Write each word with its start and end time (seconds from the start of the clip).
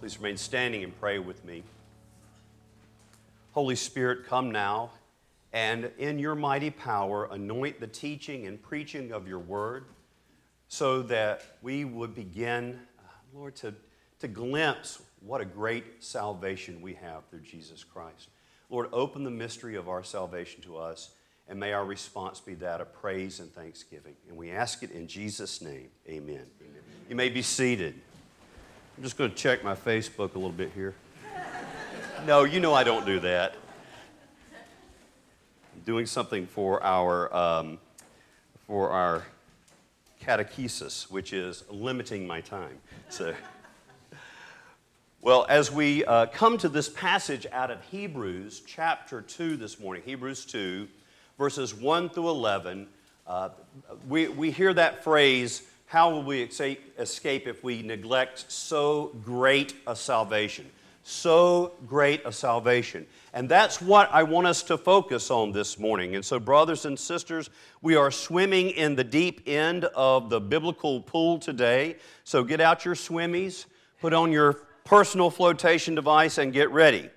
Please 0.00 0.16
remain 0.18 0.36
standing 0.36 0.84
and 0.84 0.96
pray 1.00 1.18
with 1.18 1.44
me. 1.44 1.64
Holy 3.50 3.74
Spirit, 3.74 4.26
come 4.26 4.52
now 4.52 4.92
and 5.52 5.90
in 5.98 6.20
your 6.20 6.36
mighty 6.36 6.70
power 6.70 7.28
anoint 7.32 7.80
the 7.80 7.86
teaching 7.88 8.46
and 8.46 8.62
preaching 8.62 9.12
of 9.12 9.26
your 9.26 9.40
word 9.40 9.86
so 10.68 11.02
that 11.02 11.42
we 11.62 11.84
would 11.84 12.14
begin, 12.14 12.78
uh, 12.98 13.02
Lord, 13.34 13.56
to, 13.56 13.74
to 14.20 14.28
glimpse 14.28 15.02
what 15.20 15.40
a 15.40 15.44
great 15.44 16.04
salvation 16.04 16.80
we 16.80 16.94
have 16.94 17.24
through 17.28 17.40
Jesus 17.40 17.82
Christ. 17.82 18.28
Lord, 18.70 18.88
open 18.92 19.24
the 19.24 19.30
mystery 19.30 19.74
of 19.74 19.88
our 19.88 20.04
salvation 20.04 20.62
to 20.62 20.76
us, 20.76 21.10
and 21.48 21.58
may 21.58 21.72
our 21.72 21.84
response 21.84 22.38
be 22.38 22.54
that 22.54 22.80
of 22.80 22.92
praise 22.92 23.40
and 23.40 23.52
thanksgiving. 23.52 24.14
And 24.28 24.36
we 24.36 24.50
ask 24.50 24.84
it 24.84 24.92
in 24.92 25.08
Jesus' 25.08 25.60
name. 25.60 25.88
Amen. 26.06 26.44
Amen. 26.60 26.82
You 27.08 27.16
may 27.16 27.30
be 27.30 27.42
seated. 27.42 28.00
I'm 28.98 29.04
just 29.04 29.16
going 29.16 29.30
to 29.30 29.36
check 29.36 29.62
my 29.62 29.76
Facebook 29.76 30.34
a 30.34 30.38
little 30.38 30.50
bit 30.50 30.72
here. 30.74 30.92
No, 32.26 32.42
you 32.42 32.58
know 32.58 32.74
I 32.74 32.82
don't 32.82 33.06
do 33.06 33.20
that. 33.20 33.54
I'm 34.52 35.82
doing 35.86 36.04
something 36.04 36.48
for 36.48 36.82
our, 36.82 37.32
um, 37.32 37.78
for 38.66 38.90
our 38.90 39.22
catechesis, 40.20 41.08
which 41.12 41.32
is 41.32 41.62
limiting 41.70 42.26
my 42.26 42.40
time. 42.40 42.76
So. 43.08 43.36
Well, 45.22 45.46
as 45.48 45.70
we 45.70 46.04
uh, 46.04 46.26
come 46.26 46.58
to 46.58 46.68
this 46.68 46.88
passage 46.88 47.46
out 47.52 47.70
of 47.70 47.80
Hebrews 47.92 48.62
chapter 48.66 49.22
2 49.22 49.56
this 49.56 49.78
morning, 49.78 50.02
Hebrews 50.04 50.44
2, 50.46 50.88
verses 51.38 51.72
1 51.72 52.08
through 52.08 52.30
11, 52.30 52.88
uh, 53.28 53.50
we, 54.08 54.26
we 54.26 54.50
hear 54.50 54.74
that 54.74 55.04
phrase, 55.04 55.62
how 55.88 56.10
will 56.10 56.22
we 56.22 56.42
escape 56.42 57.46
if 57.46 57.64
we 57.64 57.80
neglect 57.80 58.50
so 58.52 59.16
great 59.24 59.74
a 59.86 59.96
salvation? 59.96 60.66
So 61.02 61.72
great 61.86 62.20
a 62.26 62.32
salvation. 62.32 63.06
And 63.32 63.48
that's 63.48 63.80
what 63.80 64.10
I 64.12 64.22
want 64.22 64.46
us 64.46 64.62
to 64.64 64.76
focus 64.76 65.30
on 65.30 65.50
this 65.52 65.78
morning. 65.78 66.14
And 66.14 66.22
so, 66.22 66.38
brothers 66.38 66.84
and 66.84 66.98
sisters, 66.98 67.48
we 67.80 67.96
are 67.96 68.10
swimming 68.10 68.68
in 68.70 68.96
the 68.96 69.04
deep 69.04 69.40
end 69.46 69.86
of 69.86 70.28
the 70.28 70.42
biblical 70.42 71.00
pool 71.00 71.38
today. 71.38 71.96
So, 72.24 72.44
get 72.44 72.60
out 72.60 72.84
your 72.84 72.94
swimmies, 72.94 73.64
put 73.98 74.12
on 74.12 74.30
your 74.30 74.60
personal 74.84 75.30
flotation 75.30 75.94
device 75.94 76.36
and 76.36 76.52
get 76.52 76.70
ready. 76.70 77.08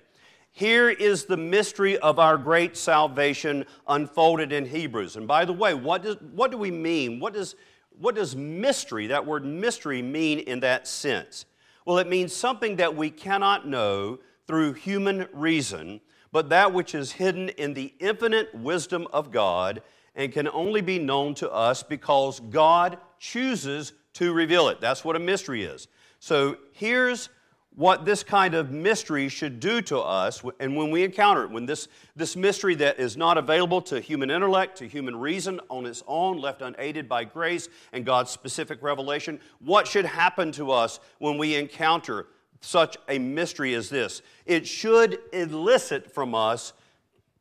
Here 0.52 0.88
is 0.88 1.26
the 1.26 1.36
mystery 1.36 1.98
of 1.98 2.18
our 2.18 2.38
great 2.38 2.78
salvation 2.78 3.66
unfolded 3.86 4.52
in 4.52 4.64
Hebrews. 4.64 5.16
And 5.16 5.28
by 5.28 5.44
the 5.44 5.52
way, 5.52 5.74
what, 5.74 6.02
does, 6.02 6.16
what 6.34 6.50
do 6.50 6.56
we 6.56 6.70
mean? 6.70 7.20
What 7.20 7.34
does, 7.34 7.56
what 7.98 8.14
does 8.14 8.36
mystery, 8.36 9.08
that 9.08 9.26
word 9.26 9.44
mystery, 9.44 10.02
mean 10.02 10.38
in 10.38 10.60
that 10.60 10.86
sense? 10.86 11.44
Well, 11.84 11.98
it 11.98 12.08
means 12.08 12.32
something 12.32 12.76
that 12.76 12.96
we 12.96 13.10
cannot 13.10 13.66
know 13.66 14.18
through 14.46 14.74
human 14.74 15.26
reason, 15.32 16.00
but 16.30 16.48
that 16.50 16.72
which 16.72 16.94
is 16.94 17.12
hidden 17.12 17.48
in 17.50 17.74
the 17.74 17.94
infinite 17.98 18.54
wisdom 18.54 19.06
of 19.12 19.30
God 19.30 19.82
and 20.14 20.32
can 20.32 20.48
only 20.48 20.80
be 20.80 20.98
known 20.98 21.34
to 21.36 21.50
us 21.50 21.82
because 21.82 22.40
God 22.40 22.98
chooses 23.18 23.92
to 24.14 24.32
reveal 24.32 24.68
it. 24.68 24.80
That's 24.80 25.04
what 25.04 25.16
a 25.16 25.20
mystery 25.20 25.64
is. 25.64 25.88
So 26.18 26.56
here's 26.72 27.28
what 27.74 28.04
this 28.04 28.22
kind 28.22 28.54
of 28.54 28.70
mystery 28.70 29.28
should 29.28 29.58
do 29.58 29.80
to 29.80 29.98
us 29.98 30.42
and 30.60 30.76
when 30.76 30.90
we 30.90 31.02
encounter 31.04 31.44
it 31.44 31.50
when 31.50 31.64
this, 31.64 31.88
this 32.14 32.36
mystery 32.36 32.74
that 32.74 32.98
is 32.98 33.16
not 33.16 33.38
available 33.38 33.80
to 33.80 33.98
human 33.98 34.30
intellect 34.30 34.76
to 34.76 34.86
human 34.86 35.16
reason 35.16 35.58
on 35.70 35.86
its 35.86 36.02
own 36.06 36.38
left 36.38 36.60
unaided 36.60 37.08
by 37.08 37.24
grace 37.24 37.68
and 37.92 38.04
god's 38.04 38.30
specific 38.30 38.82
revelation 38.82 39.40
what 39.60 39.86
should 39.86 40.04
happen 40.04 40.52
to 40.52 40.70
us 40.70 41.00
when 41.18 41.38
we 41.38 41.54
encounter 41.54 42.26
such 42.62 42.96
a 43.08 43.18
mystery 43.18 43.74
as 43.74 43.90
this? 43.90 44.22
It 44.46 44.66
should 44.66 45.18
elicit 45.32 46.10
from 46.10 46.34
us 46.34 46.72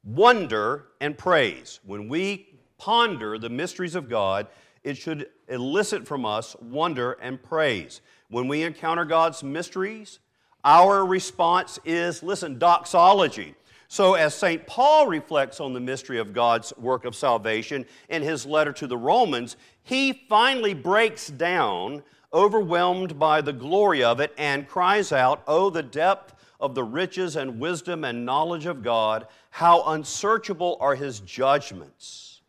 wonder 0.04 0.88
and 1.00 1.18
praise. 1.18 1.80
When 1.86 2.08
we 2.08 2.59
ponder 2.78 3.38
the 3.38 3.50
mysteries 3.50 3.96
of 3.96 4.09
god 4.09 4.48
it 4.84 4.98
should 4.98 5.30
elicit 5.48 6.08
from 6.08 6.25
us 6.25 6.56
wonder 6.59 7.12
and 7.22 7.42
praise 7.42 8.02
when 8.31 8.47
we 8.47 8.64
encounter 8.64 9.06
God's 9.06 9.44
mysteries, 9.44 10.19
our 10.64 11.06
response 11.06 11.80
is, 11.86 12.24
listen, 12.24 12.58
doxology. 12.58 13.56
So, 13.90 14.14
as 14.14 14.34
St. 14.34 14.66
Paul 14.66 15.08
reflects 15.08 15.59
on 15.59 15.74
the 15.74 15.81
mystery 15.81 16.18
of 16.18 16.31
God's 16.31 16.72
work 16.78 17.03
of 17.03 17.14
salvation 17.14 17.86
in 18.08 18.22
his 18.22 18.46
letter 18.46 18.72
to 18.72 18.88
the 18.88 18.97
Romans, 18.97 19.58
he 19.84 20.14
finally 20.30 20.74
breaks 20.74 21.28
down, 21.28 22.03
overwhelmed 22.34 23.19
by 23.19 23.42
the 23.42 23.52
glory 23.52 24.02
of 24.02 24.22
it, 24.22 24.34
and 24.38 24.66
cries 24.66 25.12
out, 25.12 25.44
Oh, 25.46 25.69
the 25.69 25.84
depth 25.84 26.34
of 26.62 26.74
the 26.74 26.86
riches 26.86 27.36
and 27.36 27.59
wisdom 27.59 28.06
and 28.06 28.25
knowledge 28.25 28.66
of 28.66 28.81
God, 28.81 29.28
how 29.50 29.84
unsearchable 29.88 30.78
are 30.80 30.96
his 30.96 31.19
judgments, 31.19 32.40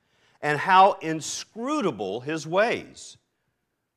and 0.43 0.60
how 0.60 0.93
inscrutable 1.00 2.20
his 2.20 2.47
ways. 2.47 3.16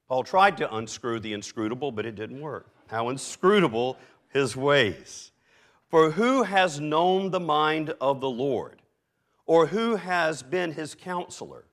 Paul 0.08 0.24
tried 0.24 0.58
to 0.58 0.76
unscrew 0.76 1.20
the 1.20 1.34
inscrutable, 1.34 1.92
but 1.92 2.06
it 2.06 2.16
didn't 2.16 2.42
work. 2.42 2.68
How 2.88 3.10
inscrutable 3.10 3.98
his 4.30 4.56
ways. 4.56 5.32
For 5.90 6.12
who 6.12 6.44
has 6.44 6.80
known 6.80 7.32
the 7.32 7.40
mind 7.40 7.94
of 8.02 8.22
the 8.22 8.30
Lord? 8.30 8.82
Or 9.46 9.68
who 9.68 9.96
has 9.96 10.44
been 10.44 10.74
his 10.74 10.96
counselor? 10.96 11.66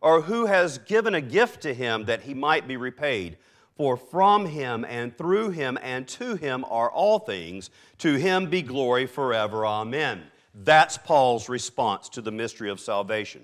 Or 0.00 0.22
who 0.22 0.46
has 0.46 0.78
given 0.78 1.14
a 1.14 1.20
gift 1.20 1.62
to 1.62 1.74
him 1.74 2.04
that 2.04 2.22
he 2.22 2.34
might 2.34 2.66
be 2.66 2.76
repaid? 2.76 3.38
For 3.76 3.96
from 3.96 4.46
him 4.46 4.84
and 4.88 5.16
through 5.16 5.50
him 5.50 5.78
and 5.82 6.08
to 6.08 6.36
him 6.36 6.64
are 6.68 6.90
all 6.90 7.18
things. 7.18 7.70
To 7.98 8.14
him 8.14 8.48
be 8.48 8.62
glory 8.62 9.06
forever. 9.06 9.66
Amen. 9.66 10.22
That's 10.54 10.96
Paul's 10.96 11.48
response 11.48 12.08
to 12.10 12.22
the 12.22 12.32
mystery 12.32 12.70
of 12.70 12.80
salvation. 12.80 13.42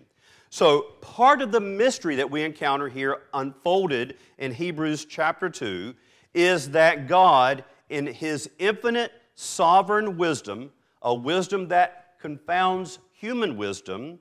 So, 0.53 0.83
part 1.01 1.41
of 1.41 1.51
the 1.51 1.63
mystery 1.63 2.17
that 2.17 2.31
we 2.31 2.43
encounter 2.43 2.87
here 2.87 3.23
unfolded 3.33 4.19
in 4.37 4.53
Hebrews 4.53 5.07
chapter 5.07 5.49
2 5.49 5.95
is 6.35 6.73
that 6.73 7.09
God, 7.09 7.65
in 7.89 8.07
His 8.07 8.51
infinite 8.59 9.13
sovereign 9.35 10.19
wisdom, 10.19 10.71
a 11.01 11.15
wisdom 11.15 11.69
that 11.69 12.17
confounds 12.21 12.99
human 13.15 13.57
wisdom, 13.57 14.19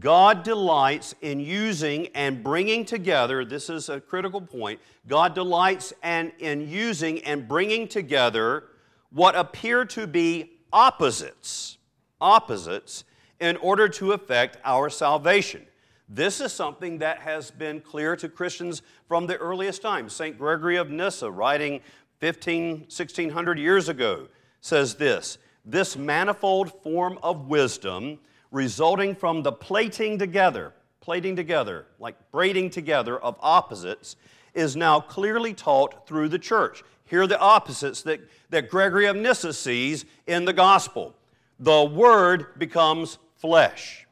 God 0.00 0.42
delights 0.42 1.14
in 1.20 1.38
using 1.38 2.08
and 2.16 2.42
bringing 2.42 2.84
together, 2.84 3.44
this 3.44 3.70
is 3.70 3.88
a 3.88 4.00
critical 4.00 4.40
point, 4.40 4.80
God 5.06 5.36
delights 5.36 5.92
and 6.02 6.32
in 6.40 6.68
using 6.68 7.22
and 7.22 7.46
bringing 7.46 7.86
together 7.86 8.64
what 9.10 9.36
appear 9.36 9.84
to 9.84 10.08
be 10.08 10.50
opposites, 10.72 11.78
opposites 12.20 13.04
in 13.44 13.58
order 13.58 13.90
to 13.90 14.12
effect 14.12 14.56
our 14.64 14.88
salvation. 14.88 15.66
This 16.08 16.40
is 16.40 16.50
something 16.50 16.96
that 17.00 17.18
has 17.18 17.50
been 17.50 17.82
clear 17.82 18.16
to 18.16 18.26
Christians 18.26 18.80
from 19.06 19.26
the 19.26 19.36
earliest 19.36 19.82
times. 19.82 20.14
St. 20.14 20.38
Gregory 20.38 20.76
of 20.76 20.90
Nyssa, 20.90 21.30
writing 21.30 21.82
15, 22.20 22.78
1600 22.88 23.58
years 23.58 23.90
ago, 23.90 24.28
says 24.62 24.94
this 24.94 25.36
This 25.62 25.94
manifold 25.94 26.72
form 26.82 27.18
of 27.22 27.48
wisdom 27.48 28.18
resulting 28.50 29.14
from 29.14 29.42
the 29.42 29.52
plating 29.52 30.18
together, 30.18 30.72
plating 31.02 31.36
together, 31.36 31.84
like 31.98 32.16
braiding 32.30 32.70
together 32.70 33.18
of 33.18 33.36
opposites, 33.40 34.16
is 34.54 34.74
now 34.74 35.00
clearly 35.00 35.52
taught 35.52 36.06
through 36.06 36.30
the 36.30 36.38
church. 36.38 36.82
Here 37.04 37.20
are 37.20 37.26
the 37.26 37.38
opposites 37.38 38.00
that, 38.04 38.20
that 38.48 38.70
Gregory 38.70 39.04
of 39.04 39.16
Nyssa 39.16 39.52
sees 39.52 40.06
in 40.26 40.46
the 40.46 40.54
gospel. 40.54 41.14
The 41.58 41.84
Word 41.84 42.58
becomes 42.58 43.18
flesh. 43.44 44.06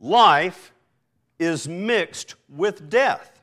Life 0.00 0.72
is 1.38 1.68
mixed 1.68 2.34
with 2.48 2.88
death. 2.88 3.42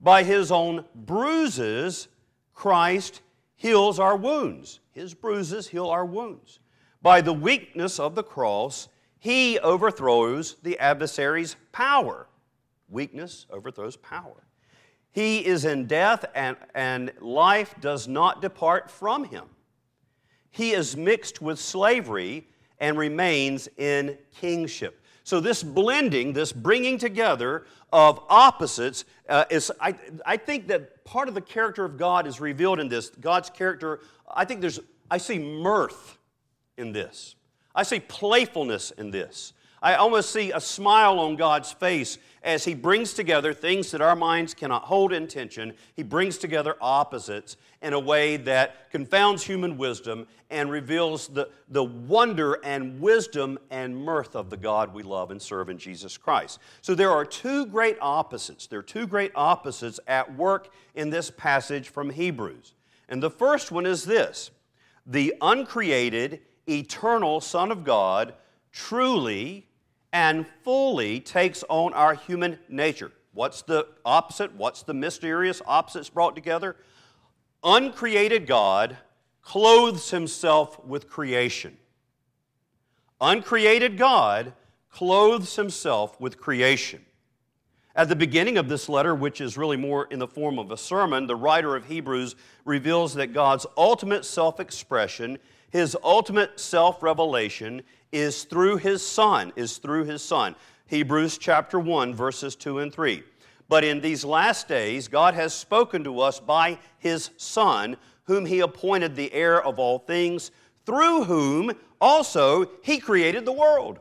By 0.00 0.24
his 0.24 0.50
own 0.50 0.84
bruises, 0.92 2.08
Christ 2.52 3.22
heals 3.54 4.00
our 4.00 4.16
wounds. 4.16 4.80
His 4.90 5.14
bruises 5.14 5.68
heal 5.68 5.86
our 5.88 6.04
wounds. 6.04 6.58
By 7.00 7.20
the 7.20 7.32
weakness 7.32 8.00
of 8.00 8.16
the 8.16 8.24
cross, 8.24 8.88
he 9.20 9.56
overthrows 9.60 10.56
the 10.64 10.76
adversary's 10.80 11.54
power. 11.70 12.26
Weakness 12.88 13.46
overthrows 13.50 13.96
power. 13.96 14.48
He 15.12 15.46
is 15.46 15.64
in 15.64 15.86
death, 15.86 16.24
and, 16.34 16.56
and 16.74 17.12
life 17.20 17.76
does 17.80 18.08
not 18.08 18.42
depart 18.42 18.90
from 18.90 19.22
him. 19.22 19.44
He 20.50 20.72
is 20.72 20.96
mixed 20.96 21.40
with 21.40 21.60
slavery 21.60 22.48
and 22.78 22.98
remains 22.98 23.68
in 23.76 24.18
kingship. 24.40 25.02
So, 25.24 25.40
this 25.40 25.62
blending, 25.62 26.32
this 26.32 26.52
bringing 26.52 26.98
together 26.98 27.66
of 27.92 28.20
opposites, 28.28 29.04
uh, 29.28 29.44
is, 29.50 29.72
I, 29.80 29.94
I 30.24 30.36
think 30.36 30.68
that 30.68 31.04
part 31.04 31.28
of 31.28 31.34
the 31.34 31.40
character 31.40 31.84
of 31.84 31.98
God 31.98 32.26
is 32.26 32.40
revealed 32.40 32.78
in 32.78 32.88
this. 32.88 33.10
God's 33.10 33.50
character, 33.50 34.00
I 34.32 34.44
think 34.44 34.60
there's, 34.60 34.78
I 35.10 35.18
see 35.18 35.38
mirth 35.38 36.18
in 36.76 36.92
this. 36.92 37.34
I 37.74 37.82
see 37.82 38.00
playfulness 38.00 38.92
in 38.92 39.10
this. 39.10 39.52
I 39.82 39.94
almost 39.94 40.30
see 40.30 40.52
a 40.52 40.60
smile 40.60 41.18
on 41.18 41.36
God's 41.36 41.72
face 41.72 42.18
as 42.42 42.64
He 42.64 42.74
brings 42.74 43.12
together 43.12 43.52
things 43.52 43.90
that 43.90 44.00
our 44.00 44.16
minds 44.16 44.54
cannot 44.54 44.84
hold 44.84 45.12
in 45.12 45.28
tension. 45.28 45.74
He 45.94 46.02
brings 46.02 46.38
together 46.38 46.76
opposites 46.80 47.56
in 47.82 47.92
a 47.92 48.00
way 48.00 48.36
that 48.38 48.90
confounds 48.90 49.44
human 49.44 49.76
wisdom 49.76 50.26
and 50.50 50.70
reveals 50.70 51.28
the, 51.28 51.50
the 51.68 51.84
wonder 51.84 52.54
and 52.64 53.00
wisdom 53.00 53.58
and 53.70 53.96
mirth 53.96 54.34
of 54.34 54.48
the 54.48 54.56
God 54.56 54.94
we 54.94 55.02
love 55.02 55.30
and 55.30 55.42
serve 55.42 55.68
in 55.68 55.78
Jesus 55.78 56.16
Christ. 56.16 56.58
So 56.80 56.94
there 56.94 57.10
are 57.10 57.24
two 57.24 57.66
great 57.66 57.98
opposites. 58.00 58.66
There 58.66 58.78
are 58.78 58.84
two 58.84 59.06
great 59.06 59.32
opposites 59.34 60.00
at 60.06 60.36
work 60.36 60.72
in 60.94 61.10
this 61.10 61.30
passage 61.30 61.88
from 61.88 62.10
Hebrews. 62.10 62.74
And 63.08 63.22
the 63.22 63.30
first 63.30 63.70
one 63.70 63.86
is 63.86 64.04
this 64.04 64.50
the 65.04 65.34
uncreated, 65.40 66.40
eternal 66.68 67.40
Son 67.40 67.70
of 67.70 67.84
God 67.84 68.34
truly 68.76 69.66
and 70.12 70.46
fully 70.62 71.18
takes 71.18 71.64
on 71.70 71.94
our 71.94 72.14
human 72.14 72.58
nature. 72.68 73.10
What's 73.32 73.62
the 73.62 73.86
opposite? 74.04 74.54
What's 74.54 74.82
the 74.82 74.94
mysterious 74.94 75.62
opposites 75.66 76.10
brought 76.10 76.34
together? 76.34 76.76
Uncreated 77.64 78.46
God 78.46 78.98
clothes 79.40 80.10
himself 80.10 80.84
with 80.84 81.08
creation. 81.08 81.78
Uncreated 83.20 83.96
God 83.96 84.52
clothes 84.90 85.56
himself 85.56 86.20
with 86.20 86.38
creation. 86.38 87.04
At 87.94 88.10
the 88.10 88.16
beginning 88.16 88.58
of 88.58 88.68
this 88.68 88.90
letter, 88.90 89.14
which 89.14 89.40
is 89.40 89.56
really 89.56 89.78
more 89.78 90.06
in 90.10 90.18
the 90.18 90.28
form 90.28 90.58
of 90.58 90.70
a 90.70 90.76
sermon, 90.76 91.26
the 91.26 91.34
writer 91.34 91.74
of 91.76 91.86
Hebrews 91.86 92.36
reveals 92.66 93.14
that 93.14 93.32
God's 93.32 93.64
ultimate 93.76 94.26
self 94.26 94.60
expression, 94.60 95.38
his 95.70 95.96
ultimate 96.04 96.60
self 96.60 97.02
revelation, 97.02 97.82
is 98.16 98.44
through 98.44 98.78
his 98.78 99.06
Son, 99.06 99.52
is 99.56 99.76
through 99.76 100.04
his 100.04 100.22
Son. 100.22 100.56
Hebrews 100.86 101.36
chapter 101.38 101.78
1, 101.78 102.14
verses 102.14 102.56
2 102.56 102.78
and 102.78 102.92
3. 102.92 103.22
But 103.68 103.84
in 103.84 104.00
these 104.00 104.24
last 104.24 104.68
days, 104.68 105.06
God 105.06 105.34
has 105.34 105.52
spoken 105.52 106.02
to 106.04 106.20
us 106.20 106.40
by 106.40 106.78
his 106.98 107.30
Son, 107.36 107.96
whom 108.24 108.46
he 108.46 108.60
appointed 108.60 109.16
the 109.16 109.32
heir 109.32 109.62
of 109.62 109.78
all 109.78 109.98
things, 109.98 110.50
through 110.86 111.24
whom 111.24 111.72
also 112.00 112.70
he 112.82 112.98
created 112.98 113.44
the 113.44 113.52
world. 113.52 113.98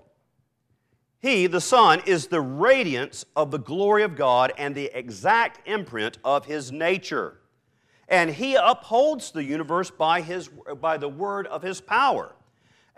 He, 1.20 1.48
the 1.48 1.60
Son, 1.60 2.02
is 2.06 2.28
the 2.28 2.40
radiance 2.40 3.26
of 3.36 3.50
the 3.50 3.58
glory 3.58 4.04
of 4.04 4.16
God 4.16 4.54
and 4.60 4.76
the 4.76 4.92
exact 4.98 5.68
imprint 5.68 6.20
of 6.24 6.46
His 6.46 6.72
nature. 6.72 7.40
And 8.08 8.30
He 8.30 8.54
upholds 8.54 9.32
the 9.32 9.44
universe 9.44 9.90
by, 9.90 10.22
his, 10.22 10.52
by 10.80 10.98
the 10.98 11.10
word 11.10 11.48
of 11.48 11.64
His 11.64 11.82
power. 11.82 12.36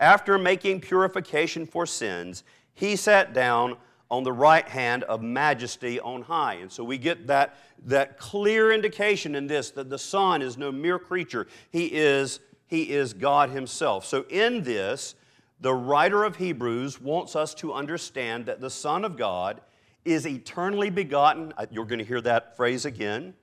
After 0.00 0.38
making 0.38 0.80
purification 0.80 1.66
for 1.66 1.86
sins, 1.86 2.44
He 2.74 2.96
sat 2.96 3.32
down 3.32 3.76
on 4.10 4.22
the 4.22 4.32
right 4.32 4.66
hand 4.66 5.04
of 5.04 5.22
majesty 5.22 6.00
on 6.00 6.22
high. 6.22 6.54
And 6.54 6.72
so 6.72 6.82
we 6.82 6.96
get 6.96 7.26
that, 7.26 7.56
that 7.84 8.18
clear 8.18 8.72
indication 8.72 9.34
in 9.34 9.46
this 9.46 9.70
that 9.72 9.90
the 9.90 9.98
Son 9.98 10.40
is 10.40 10.56
no 10.56 10.72
mere 10.72 10.98
creature, 10.98 11.46
He 11.70 11.86
is, 11.86 12.40
he 12.66 12.90
is 12.90 13.12
God 13.12 13.50
Himself. 13.50 14.04
So 14.04 14.24
in 14.30 14.62
this, 14.62 15.14
the 15.60 15.74
writer 15.74 16.24
of 16.24 16.36
Hebrews 16.36 17.00
wants 17.00 17.34
us 17.34 17.52
to 17.54 17.72
understand 17.72 18.46
that 18.46 18.60
the 18.60 18.70
Son 18.70 19.04
of 19.04 19.16
God 19.16 19.60
is 20.04 20.26
eternally 20.26 20.88
begotten. 20.88 21.52
Uh, 21.56 21.66
you're 21.70 21.84
going 21.84 21.98
to 21.98 22.04
hear 22.04 22.20
that 22.20 22.56
phrase 22.56 22.84
again. 22.84 23.34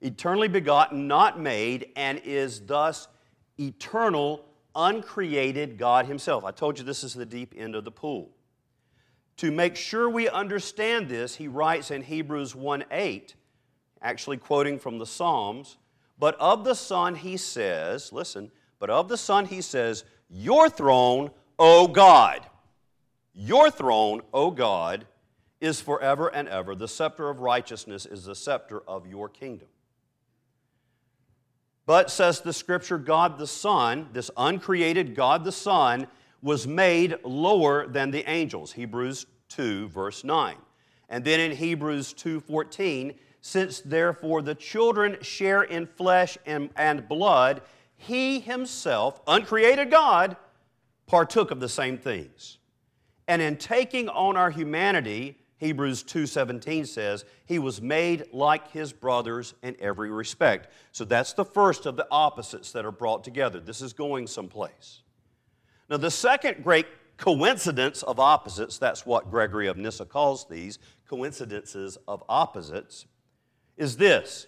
Eternally 0.00 0.48
begotten, 0.48 1.08
not 1.08 1.40
made, 1.40 1.88
and 1.96 2.20
is 2.24 2.60
thus 2.60 3.08
eternal, 3.58 4.44
uncreated 4.74 5.78
God 5.78 6.06
Himself. 6.06 6.44
I 6.44 6.50
told 6.50 6.78
you 6.78 6.84
this 6.84 7.04
is 7.04 7.14
the 7.14 7.26
deep 7.26 7.54
end 7.56 7.74
of 7.74 7.84
the 7.84 7.90
pool. 7.90 8.30
To 9.38 9.50
make 9.50 9.74
sure 9.74 10.08
we 10.08 10.28
understand 10.28 11.08
this, 11.08 11.34
he 11.34 11.48
writes 11.48 11.90
in 11.90 12.02
Hebrews 12.02 12.54
1 12.54 12.84
8, 12.90 13.34
actually 14.00 14.36
quoting 14.36 14.78
from 14.78 14.98
the 14.98 15.06
Psalms, 15.06 15.76
but 16.18 16.36
of 16.38 16.64
the 16.64 16.74
Son 16.74 17.16
he 17.16 17.36
says, 17.36 18.12
listen, 18.12 18.52
but 18.78 18.90
of 18.90 19.08
the 19.08 19.16
Son 19.16 19.46
he 19.46 19.60
says, 19.60 20.04
Your 20.28 20.68
throne, 20.68 21.30
O 21.58 21.88
God. 21.88 22.46
Your 23.32 23.70
throne, 23.70 24.22
O 24.32 24.52
God, 24.52 25.06
is 25.60 25.80
forever 25.80 26.28
and 26.28 26.48
ever. 26.48 26.74
The 26.76 26.86
scepter 26.86 27.28
of 27.28 27.40
righteousness 27.40 28.06
is 28.06 28.24
the 28.24 28.34
scepter 28.34 28.82
of 28.86 29.06
your 29.06 29.28
kingdom. 29.28 29.68
But, 31.86 32.10
says 32.10 32.40
the 32.40 32.52
scripture, 32.52 32.98
God 32.98 33.38
the 33.38 33.46
Son, 33.46 34.08
this 34.12 34.30
uncreated 34.36 35.14
God 35.14 35.44
the 35.44 35.52
Son, 35.52 36.06
was 36.42 36.66
made 36.66 37.16
lower 37.24 37.86
than 37.86 38.10
the 38.10 38.28
angels. 38.28 38.72
Hebrews 38.72 39.26
2, 39.48 39.88
verse 39.88 40.24
9. 40.24 40.56
And 41.08 41.24
then 41.24 41.40
in 41.40 41.52
Hebrews 41.52 42.14
2:14, 42.14 43.14
since 43.40 43.80
therefore 43.80 44.42
the 44.42 44.54
children 44.54 45.18
share 45.20 45.62
in 45.62 45.86
flesh 45.86 46.38
and, 46.46 46.70
and 46.76 47.08
blood, 47.08 47.62
he 47.96 48.40
himself, 48.40 49.20
uncreated 49.26 49.90
God, 49.90 50.36
partook 51.06 51.50
of 51.50 51.60
the 51.60 51.68
same 51.68 51.98
things. 51.98 52.58
And 53.28 53.40
in 53.40 53.56
taking 53.56 54.08
on 54.08 54.36
our 54.36 54.50
humanity, 54.50 55.38
Hebrews 55.58 56.02
2:17 56.02 56.86
says, 56.86 57.24
he 57.46 57.58
was 57.58 57.80
made 57.80 58.24
like 58.32 58.70
his 58.72 58.92
brothers 58.92 59.54
in 59.62 59.76
every 59.78 60.10
respect. 60.10 60.72
So 60.92 61.04
that's 61.04 61.32
the 61.32 61.44
first 61.44 61.86
of 61.86 61.96
the 61.96 62.06
opposites 62.10 62.72
that 62.72 62.84
are 62.84 62.92
brought 62.92 63.24
together. 63.24 63.60
This 63.60 63.80
is 63.80 63.92
going 63.92 64.26
someplace. 64.26 65.02
Now 65.88 65.96
the 65.96 66.10
second 66.10 66.64
great 66.64 66.86
coincidence 67.16 68.02
of 68.02 68.18
opposites, 68.18 68.78
that's 68.78 69.06
what 69.06 69.30
Gregory 69.30 69.68
of 69.68 69.76
Nyssa 69.76 70.04
calls 70.06 70.46
these, 70.48 70.78
coincidences 71.08 71.96
of 72.08 72.24
opposites, 72.28 73.06
is 73.76 73.96
this. 73.96 74.46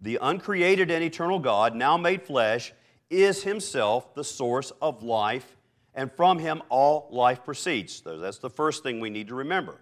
The 0.00 0.18
uncreated 0.20 0.90
and 0.90 1.04
eternal 1.04 1.38
God, 1.38 1.76
now 1.76 1.96
made 1.96 2.22
flesh, 2.22 2.72
is 3.08 3.44
himself 3.44 4.14
the 4.14 4.24
source 4.24 4.72
of 4.82 5.02
life 5.04 5.56
and 5.94 6.10
from 6.10 6.40
him 6.40 6.62
all 6.68 7.08
life 7.12 7.44
proceeds. 7.44 8.02
So 8.02 8.18
that's 8.18 8.38
the 8.38 8.50
first 8.50 8.82
thing 8.82 8.98
we 8.98 9.10
need 9.10 9.28
to 9.28 9.36
remember. 9.36 9.78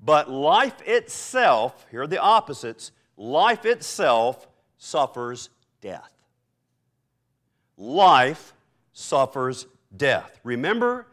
But 0.00 0.30
life 0.30 0.80
itself, 0.82 1.86
here 1.90 2.02
are 2.02 2.06
the 2.06 2.20
opposites, 2.20 2.92
life 3.16 3.64
itself 3.64 4.46
suffers 4.78 5.48
death. 5.80 6.12
Life 7.76 8.54
suffers 8.92 9.66
death. 9.96 10.38
Remember 10.44 11.06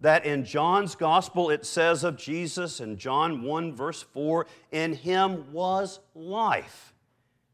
that 0.00 0.26
in 0.26 0.44
John's 0.44 0.94
gospel 0.94 1.50
it 1.50 1.64
says 1.64 2.04
of 2.04 2.16
Jesus 2.16 2.80
in 2.80 2.96
John 2.98 3.42
1, 3.42 3.74
verse 3.74 4.02
4, 4.02 4.46
in 4.72 4.94
him 4.94 5.52
was 5.52 6.00
life, 6.14 6.92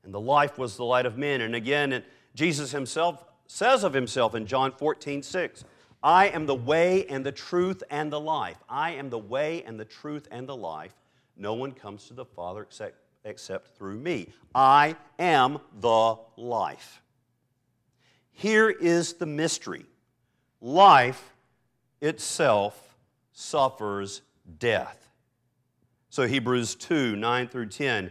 and 0.02 0.12
the 0.12 0.20
life 0.20 0.58
was 0.58 0.76
the 0.76 0.84
light 0.84 1.06
of 1.06 1.16
men. 1.16 1.42
And 1.42 1.54
again, 1.54 2.02
Jesus 2.34 2.72
himself 2.72 3.24
says 3.46 3.84
of 3.84 3.92
himself 3.92 4.34
in 4.34 4.46
John 4.46 4.72
14, 4.72 5.22
6, 5.22 5.64
I 6.02 6.28
am 6.28 6.46
the 6.46 6.54
way 6.54 7.06
and 7.06 7.24
the 7.24 7.32
truth 7.32 7.82
and 7.90 8.12
the 8.12 8.20
life. 8.20 8.56
I 8.68 8.92
am 8.92 9.10
the 9.10 9.18
way 9.18 9.62
and 9.64 9.78
the 9.78 9.84
truth 9.84 10.28
and 10.30 10.48
the 10.48 10.56
life. 10.56 10.94
No 11.36 11.54
one 11.54 11.72
comes 11.72 12.06
to 12.08 12.14
the 12.14 12.24
Father 12.24 12.62
except, 12.62 12.96
except 13.24 13.76
through 13.76 13.96
me. 13.96 14.32
I 14.54 14.96
am 15.18 15.58
the 15.80 16.16
life. 16.36 17.02
Here 18.32 18.70
is 18.70 19.14
the 19.14 19.26
mystery 19.26 19.84
life 20.60 21.34
itself 22.00 22.96
suffers 23.32 24.22
death. 24.58 25.08
So, 26.08 26.26
Hebrews 26.26 26.74
2 26.74 27.16
9 27.16 27.48
through 27.48 27.66
10. 27.66 28.10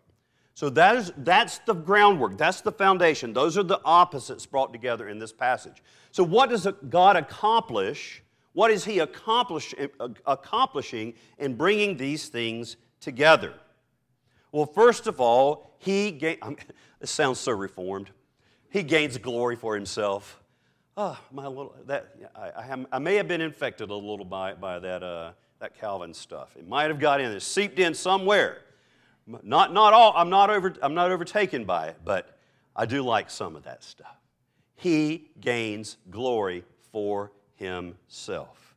So 0.53 0.69
that 0.71 0.95
is, 0.97 1.13
that's 1.17 1.59
the 1.59 1.73
groundwork, 1.73 2.37
that's 2.37 2.61
the 2.61 2.71
foundation. 2.71 3.33
Those 3.33 3.57
are 3.57 3.63
the 3.63 3.81
opposites 3.85 4.45
brought 4.45 4.73
together 4.73 5.07
in 5.07 5.17
this 5.17 5.31
passage. 5.31 5.81
So, 6.11 6.23
what 6.23 6.49
does 6.49 6.67
God 6.89 7.15
accomplish 7.15 8.21
what 8.53 8.71
is 8.71 8.83
he 8.83 8.99
accomplish, 8.99 9.73
accomplishing 10.25 11.13
in 11.37 11.55
bringing 11.55 11.97
these 11.97 12.27
things 12.27 12.75
together? 12.99 13.53
Well, 14.51 14.65
first 14.65 15.07
of 15.07 15.21
all, 15.21 15.75
he 15.79 16.11
gain, 16.11 16.37
this 16.99 17.11
sounds 17.11 17.39
so 17.39 17.53
reformed. 17.53 18.11
He 18.69 18.83
gains 18.83 19.17
glory 19.17 19.55
for 19.55 19.75
himself. 19.75 20.41
Oh, 20.97 21.17
my 21.31 21.47
little 21.47 21.73
that 21.87 22.15
I, 22.35 22.51
I, 22.57 22.61
have, 22.63 22.85
I 22.91 22.99
may 22.99 23.15
have 23.15 23.27
been 23.27 23.41
infected 23.41 23.89
a 23.89 23.95
little 23.95 24.25
by, 24.25 24.53
by 24.53 24.79
that, 24.79 25.01
uh, 25.01 25.31
that 25.59 25.79
Calvin 25.79 26.13
stuff. 26.13 26.55
It 26.57 26.67
might 26.67 26.89
have 26.89 26.99
got 26.99 27.21
in, 27.21 27.31
it 27.31 27.41
seeped 27.41 27.79
in 27.79 27.93
somewhere. 27.93 28.61
Not, 29.43 29.73
not 29.73 29.93
all, 29.93 30.13
I'm 30.15 30.29
not, 30.29 30.49
over, 30.49 30.75
I'm 30.81 30.93
not 30.93 31.11
overtaken 31.11 31.65
by 31.65 31.87
it, 31.87 31.97
but 32.03 32.37
I 32.75 32.85
do 32.85 33.01
like 33.01 33.29
some 33.29 33.55
of 33.55 33.63
that 33.63 33.83
stuff. 33.83 34.17
He 34.75 35.29
gains 35.39 35.97
glory 36.09 36.63
for 36.91 37.31
himself. 37.55 38.75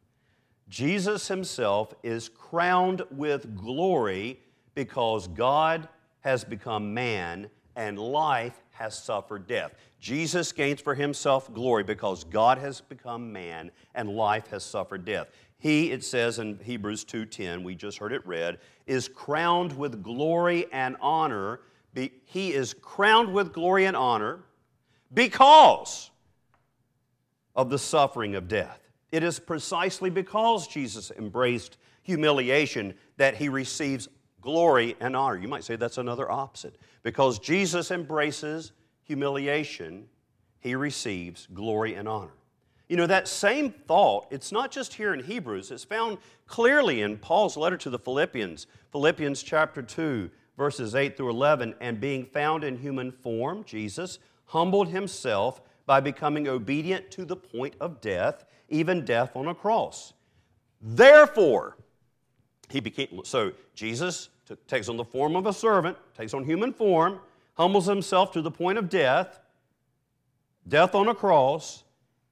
Jesus 0.69 1.29
himself 1.29 1.95
is 2.03 2.29
crowned 2.29 3.03
with 3.11 3.57
glory 3.57 4.41
because 4.75 5.29
God 5.29 5.89
has 6.21 6.45
become 6.45 6.93
man 6.93 7.49
and 7.77 7.99
life 7.99 8.63
has 8.73 8.99
suffered 8.99 9.47
death. 9.47 9.73
Jesus 10.01 10.53
gains 10.53 10.81
for 10.81 10.95
himself 10.95 11.53
glory 11.53 11.85
because 11.85 12.25
God 12.25 12.59
has 12.59 12.81
become 12.81 13.33
man 13.33 13.71
and 13.95 14.11
life 14.11 14.49
has 14.49 14.65
suffered 14.65 15.05
death. 15.05 15.29
He, 15.65 15.93
it 15.93 16.05
says 16.05 16.39
in 16.41 16.59
Hebrews 16.63 17.07
2:10, 17.07 17.65
we 17.65 17.75
just 17.75 17.97
heard 17.97 18.13
it 18.13 18.27
read, 18.27 18.59
is 18.87 19.09
crowned 19.09 19.75
with 19.79 20.03
glory 20.03 20.67
and 20.71 20.95
honor. 21.01 21.61
He 21.95 22.53
is 22.53 22.75
crowned 22.75 23.33
with 23.33 23.55
glory 23.55 23.87
and 23.87 23.97
honor 23.97 24.41
because 25.15 26.11
of 27.57 27.71
the 27.71 27.79
suffering 27.79 28.35
of 28.35 28.47
death. 28.47 28.79
It 29.11 29.23
is 29.23 29.39
precisely 29.39 30.11
because 30.11 30.69
Jesus 30.69 31.11
embraced 31.13 31.79
humiliation 32.03 32.93
that 33.17 33.35
he 33.35 33.49
receives 33.49 34.07
glory 34.43 34.97
and 35.01 35.17
honor. 35.17 35.39
You 35.39 35.49
might 35.49 35.65
say 35.65 35.77
that's 35.77 35.97
another 35.97 36.31
opposite. 36.31 36.77
Because 37.03 37.39
Jesus 37.39 37.91
embraces 37.91 38.73
humiliation, 39.05 40.11
he 40.61 40.75
receives 40.75 41.49
glory 41.55 41.95
and 41.95 42.07
honor. 42.07 42.35
You 42.89 42.97
know, 42.97 43.07
that 43.07 43.29
same 43.29 43.71
thought, 43.71 44.27
it's 44.31 44.53
not 44.53 44.71
just 44.71 44.95
here 44.95 45.15
in 45.15 45.21
Hebrews, 45.21 45.71
it's 45.71 45.85
found 45.85 46.19
clearly 46.47 47.01
in 47.01 47.17
Paul's 47.17 47.57
letter 47.57 47.79
to 47.79 47.91
the 47.91 47.99
Philippians, 47.99 48.67
Philippians 48.93 49.43
chapter 49.43 49.83
2, 49.83 50.31
verses 50.59 50.95
8 50.95 51.17
through 51.17 51.31
11. 51.31 51.75
And 51.81 52.01
being 52.01 52.27
found 52.27 52.63
in 52.63 52.77
human 52.77 53.11
form, 53.11 53.65
Jesus 53.65 54.19
humbled 54.47 54.89
himself 54.89 55.63
by 55.87 56.01
becoming 56.01 56.49
obedient 56.49 57.11
to 57.13 57.25
the 57.25 57.37
point 57.37 57.75
of 57.81 58.01
death, 58.01 58.45
even 58.69 59.05
death 59.05 59.35
on 59.35 59.49
a 59.49 59.55
cross. 59.55 60.13
Therefore, 60.81 61.77
he 62.69 62.81
became, 62.81 63.21
so 63.25 63.53
Jesus 63.75 64.29
took, 64.47 64.67
takes 64.67 64.89
on 64.89 64.97
the 64.97 65.05
form 65.05 65.37
of 65.37 65.47
a 65.47 65.53
servant, 65.53 65.97
takes 66.17 66.35
on 66.35 66.45
human 66.45 66.73
form, 66.73 67.21
humbles 67.55 67.87
himself 67.87 68.33
to 68.33 68.43
the 68.43 68.51
point 68.51 68.79
of 68.79 68.89
death, 68.89 69.41
death 70.69 70.95
on 70.95 71.09
a 71.09 71.15
cross, 71.15 71.85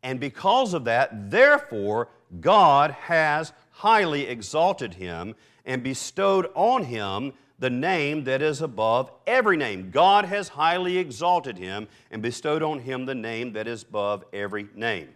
and 0.03 0.19
because 0.19 0.75
of 0.75 0.85
that, 0.85 1.31
therefore, 1.31 2.09
God 2.41 2.91
has 2.93 3.53
highly 3.71 4.27
exalted 4.27 4.95
him 4.95 5.35
and 5.65 5.83
bestowed 5.83 6.51
on 6.55 6.85
him 6.85 7.33
the 7.59 7.71
name 7.71 8.25
that 8.25 8.43
is 8.43 8.61
above 8.61 9.13
every 9.27 9.57
name. 9.57 9.91
God 9.91 10.25
has 10.25 10.49
highly 10.49 10.99
exalted 10.99 11.59
him 11.59 11.87
and 12.11 12.21
bestowed 12.21 12.63
on 12.63 12.81
him 12.81 13.07
the 13.07 13.15
name 13.15 13.53
that 13.53 13.69
is 13.69 13.85
above 13.85 14.25
every 14.33 14.67
name. 14.75 15.09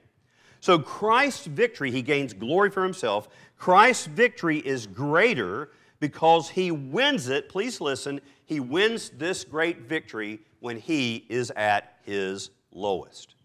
So 0.60 0.78
Christ's 0.78 1.46
victory, 1.46 1.90
he 1.90 2.02
gains 2.02 2.32
glory 2.32 2.70
for 2.70 2.82
himself. 2.82 3.28
Christ's 3.56 4.06
victory 4.06 4.58
is 4.58 4.86
greater 4.86 5.70
because 6.00 6.50
he 6.50 6.70
wins 6.70 7.28
it. 7.28 7.48
Please 7.48 7.80
listen. 7.80 8.20
He 8.44 8.60
wins 8.60 9.10
this 9.10 9.44
great 9.44 9.82
victory 9.82 10.40
when 10.60 10.78
he 10.78 11.24
is 11.28 11.50
at 11.52 11.98
his 12.04 12.50
lowest. 12.72 13.35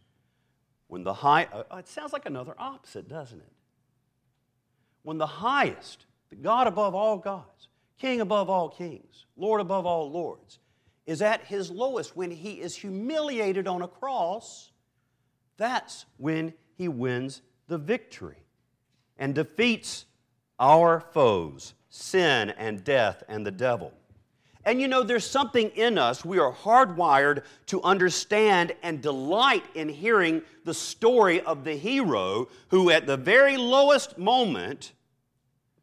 When 0.91 1.05
the 1.05 1.13
high, 1.13 1.47
uh, 1.53 1.77
it 1.77 1.87
sounds 1.87 2.11
like 2.11 2.25
another 2.25 2.53
opposite, 2.57 3.07
doesn't 3.07 3.39
it? 3.39 3.53
When 5.03 5.17
the 5.17 5.25
highest, 5.25 6.05
the 6.29 6.35
God 6.35 6.67
above 6.67 6.93
all 6.93 7.17
gods, 7.17 7.69
King 7.97 8.19
above 8.19 8.49
all 8.49 8.67
kings, 8.67 9.25
Lord 9.37 9.61
above 9.61 9.85
all 9.85 10.11
lords, 10.11 10.59
is 11.05 11.21
at 11.21 11.45
his 11.45 11.71
lowest, 11.71 12.17
when 12.17 12.29
he 12.29 12.59
is 12.59 12.75
humiliated 12.75 13.69
on 13.69 13.81
a 13.81 13.87
cross, 13.87 14.73
that's 15.55 16.07
when 16.17 16.53
he 16.75 16.89
wins 16.89 17.41
the 17.69 17.77
victory 17.77 18.43
and 19.17 19.33
defeats 19.33 20.03
our 20.59 20.99
foes, 20.99 21.73
sin 21.87 22.49
and 22.49 22.83
death 22.83 23.23
and 23.29 23.45
the 23.45 23.51
devil. 23.51 23.93
And 24.65 24.79
you 24.79 24.87
know, 24.87 25.01
there's 25.01 25.25
something 25.25 25.69
in 25.69 25.97
us, 25.97 26.23
we 26.23 26.37
are 26.37 26.53
hardwired 26.53 27.43
to 27.67 27.81
understand 27.81 28.73
and 28.83 29.01
delight 29.01 29.63
in 29.73 29.89
hearing 29.89 30.43
the 30.65 30.73
story 30.73 31.41
of 31.41 31.63
the 31.63 31.75
hero 31.75 32.47
who, 32.67 32.91
at 32.91 33.07
the 33.07 33.17
very 33.17 33.57
lowest 33.57 34.17
moment, 34.19 34.93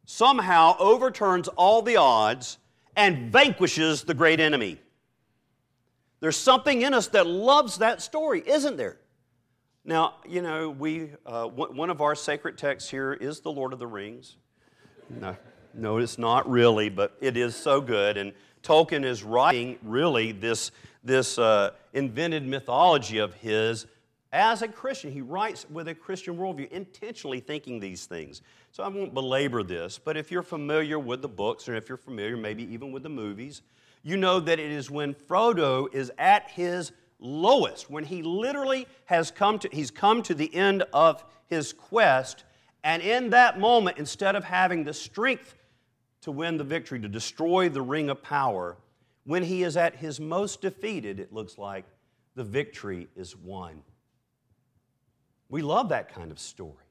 somehow 0.05 0.77
overturns 0.79 1.49
all 1.49 1.81
the 1.81 1.97
odds 1.97 2.57
and 2.95 3.31
vanquishes 3.31 4.03
the 4.03 4.13
great 4.13 4.39
enemy. 4.39 4.79
There's 6.21 6.37
something 6.37 6.81
in 6.81 6.93
us 6.93 7.07
that 7.09 7.27
loves 7.27 7.77
that 7.77 8.01
story, 8.01 8.43
isn't 8.45 8.77
there? 8.77 8.97
Now, 9.85 10.15
you 10.27 10.41
know, 10.41 10.69
we, 10.69 11.11
uh, 11.25 11.45
one 11.45 11.89
of 11.89 12.01
our 12.01 12.15
sacred 12.15 12.57
texts 12.57 12.89
here 12.89 13.13
is 13.13 13.39
the 13.39 13.51
Lord 13.51 13.73
of 13.73 13.79
the 13.79 13.87
Rings. 13.87 14.37
No, 15.09 15.35
no, 15.73 15.97
it's 15.97 16.17
not 16.17 16.49
really, 16.49 16.89
but 16.89 17.15
it 17.21 17.37
is 17.37 17.55
so 17.55 17.79
good. 17.79 18.17
And 18.17 18.33
Tolkien 18.63 19.05
is 19.05 19.23
writing 19.23 19.77
really 19.83 20.31
this, 20.31 20.71
this 21.03 21.37
uh, 21.37 21.71
invented 21.93 22.45
mythology 22.45 23.17
of 23.17 23.33
his 23.35 23.85
as 24.31 24.61
a 24.61 24.67
Christian. 24.67 25.11
He 25.11 25.21
writes 25.21 25.65
with 25.69 25.87
a 25.87 25.95
Christian 25.95 26.37
worldview, 26.37 26.69
intentionally 26.71 27.39
thinking 27.39 27.79
these 27.79 28.05
things. 28.05 28.41
So 28.71 28.83
I 28.83 28.87
won't 28.87 29.13
belabor 29.13 29.63
this, 29.63 29.97
but 29.97 30.17
if 30.17 30.31
you're 30.31 30.43
familiar 30.43 30.99
with 30.99 31.21
the 31.21 31.27
books, 31.27 31.67
or 31.67 31.75
if 31.75 31.89
you're 31.89 31.97
familiar 31.97 32.37
maybe 32.37 32.71
even 32.71 32.91
with 32.91 33.03
the 33.03 33.09
movies, 33.09 33.61
you 34.03 34.17
know 34.17 34.39
that 34.39 34.59
it 34.59 34.71
is 34.71 34.89
when 34.89 35.13
Frodo 35.13 35.93
is 35.93 36.11
at 36.17 36.49
his 36.51 36.91
lowest, 37.19 37.89
when 37.89 38.03
he 38.03 38.21
literally 38.21 38.87
has 39.05 39.31
come 39.31 39.59
to, 39.59 39.69
he's 39.71 39.91
come 39.91 40.21
to 40.23 40.33
the 40.33 40.53
end 40.55 40.83
of 40.93 41.23
his 41.47 41.73
quest, 41.73 42.43
and 42.83 43.01
in 43.01 43.31
that 43.31 43.59
moment, 43.59 43.97
instead 43.97 44.35
of 44.35 44.43
having 44.43 44.83
the 44.83 44.93
strength 44.93 45.55
to 46.21 46.31
win 46.31 46.57
the 46.57 46.63
victory, 46.63 46.99
to 46.99 47.07
destroy 47.07 47.69
the 47.69 47.81
ring 47.81 48.09
of 48.09 48.21
power. 48.21 48.77
When 49.25 49.43
he 49.43 49.63
is 49.63 49.77
at 49.77 49.95
his 49.95 50.19
most 50.19 50.61
defeated, 50.61 51.19
it 51.19 51.33
looks 51.33 51.57
like 51.57 51.85
the 52.35 52.43
victory 52.43 53.07
is 53.15 53.35
won. 53.35 53.81
We 55.49 55.61
love 55.61 55.89
that 55.89 56.13
kind 56.13 56.31
of 56.31 56.39
story 56.39 56.85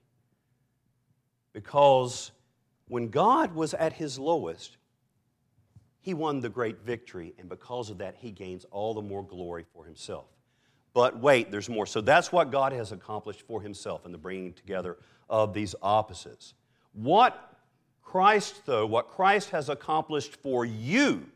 because 1.52 2.32
when 2.88 3.08
God 3.08 3.54
was 3.54 3.74
at 3.74 3.92
his 3.92 4.18
lowest, 4.18 4.76
he 6.00 6.14
won 6.14 6.40
the 6.40 6.48
great 6.48 6.80
victory, 6.84 7.34
and 7.38 7.48
because 7.48 7.90
of 7.90 7.98
that, 7.98 8.16
he 8.18 8.30
gains 8.30 8.64
all 8.70 8.94
the 8.94 9.02
more 9.02 9.22
glory 9.22 9.64
for 9.74 9.84
himself. 9.84 10.26
But 10.94 11.18
wait, 11.18 11.50
there's 11.50 11.68
more. 11.68 11.86
So 11.86 12.00
that's 12.00 12.32
what 12.32 12.50
God 12.50 12.72
has 12.72 12.92
accomplished 12.92 13.42
for 13.42 13.60
himself 13.60 14.06
in 14.06 14.12
the 14.12 14.18
bringing 14.18 14.52
together 14.52 14.96
of 15.28 15.52
these 15.52 15.74
opposites. 15.82 16.54
What 16.92 17.47
Christ, 18.10 18.62
though, 18.64 18.86
what 18.86 19.10
Christ 19.10 19.50
has 19.50 19.68
accomplished 19.68 20.36
for 20.36 20.64
you 20.64 21.26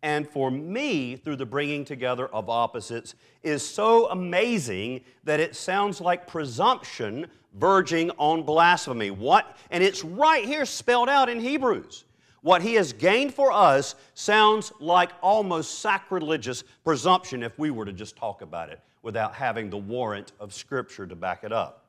and 0.00 0.28
for 0.28 0.48
me 0.48 1.16
through 1.16 1.34
the 1.34 1.44
bringing 1.44 1.84
together 1.84 2.28
of 2.28 2.48
opposites 2.48 3.16
is 3.42 3.68
so 3.68 4.08
amazing 4.10 5.00
that 5.24 5.40
it 5.40 5.56
sounds 5.56 6.00
like 6.00 6.28
presumption 6.28 7.26
verging 7.54 8.12
on 8.12 8.44
blasphemy. 8.44 9.10
What? 9.10 9.56
And 9.72 9.82
it's 9.82 10.04
right 10.04 10.44
here 10.44 10.64
spelled 10.66 11.08
out 11.08 11.28
in 11.28 11.40
Hebrews. 11.40 12.04
What 12.42 12.62
he 12.62 12.74
has 12.74 12.92
gained 12.92 13.34
for 13.34 13.50
us 13.50 13.96
sounds 14.14 14.70
like 14.78 15.10
almost 15.20 15.80
sacrilegious 15.80 16.62
presumption 16.84 17.42
if 17.42 17.58
we 17.58 17.72
were 17.72 17.84
to 17.84 17.92
just 17.92 18.14
talk 18.14 18.40
about 18.40 18.68
it 18.68 18.78
without 19.02 19.34
having 19.34 19.68
the 19.68 19.76
warrant 19.76 20.30
of 20.38 20.54
Scripture 20.54 21.08
to 21.08 21.16
back 21.16 21.42
it 21.42 21.52
up. 21.52 21.86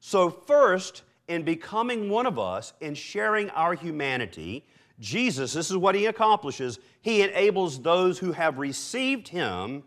So, 0.00 0.28
first, 0.28 1.04
in 1.28 1.42
becoming 1.42 2.08
one 2.08 2.26
of 2.26 2.38
us, 2.38 2.72
in 2.80 2.94
sharing 2.94 3.50
our 3.50 3.74
humanity, 3.74 4.66
Jesus, 4.98 5.52
this 5.52 5.70
is 5.70 5.76
what 5.76 5.94
he 5.94 6.06
accomplishes, 6.06 6.78
he 7.02 7.22
enables 7.22 7.80
those 7.80 8.18
who 8.18 8.32
have 8.32 8.58
received 8.58 9.28
him 9.28 9.84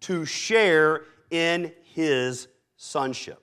to 0.00 0.24
share 0.24 1.02
in 1.30 1.72
his 1.82 2.48
sonship. 2.76 3.42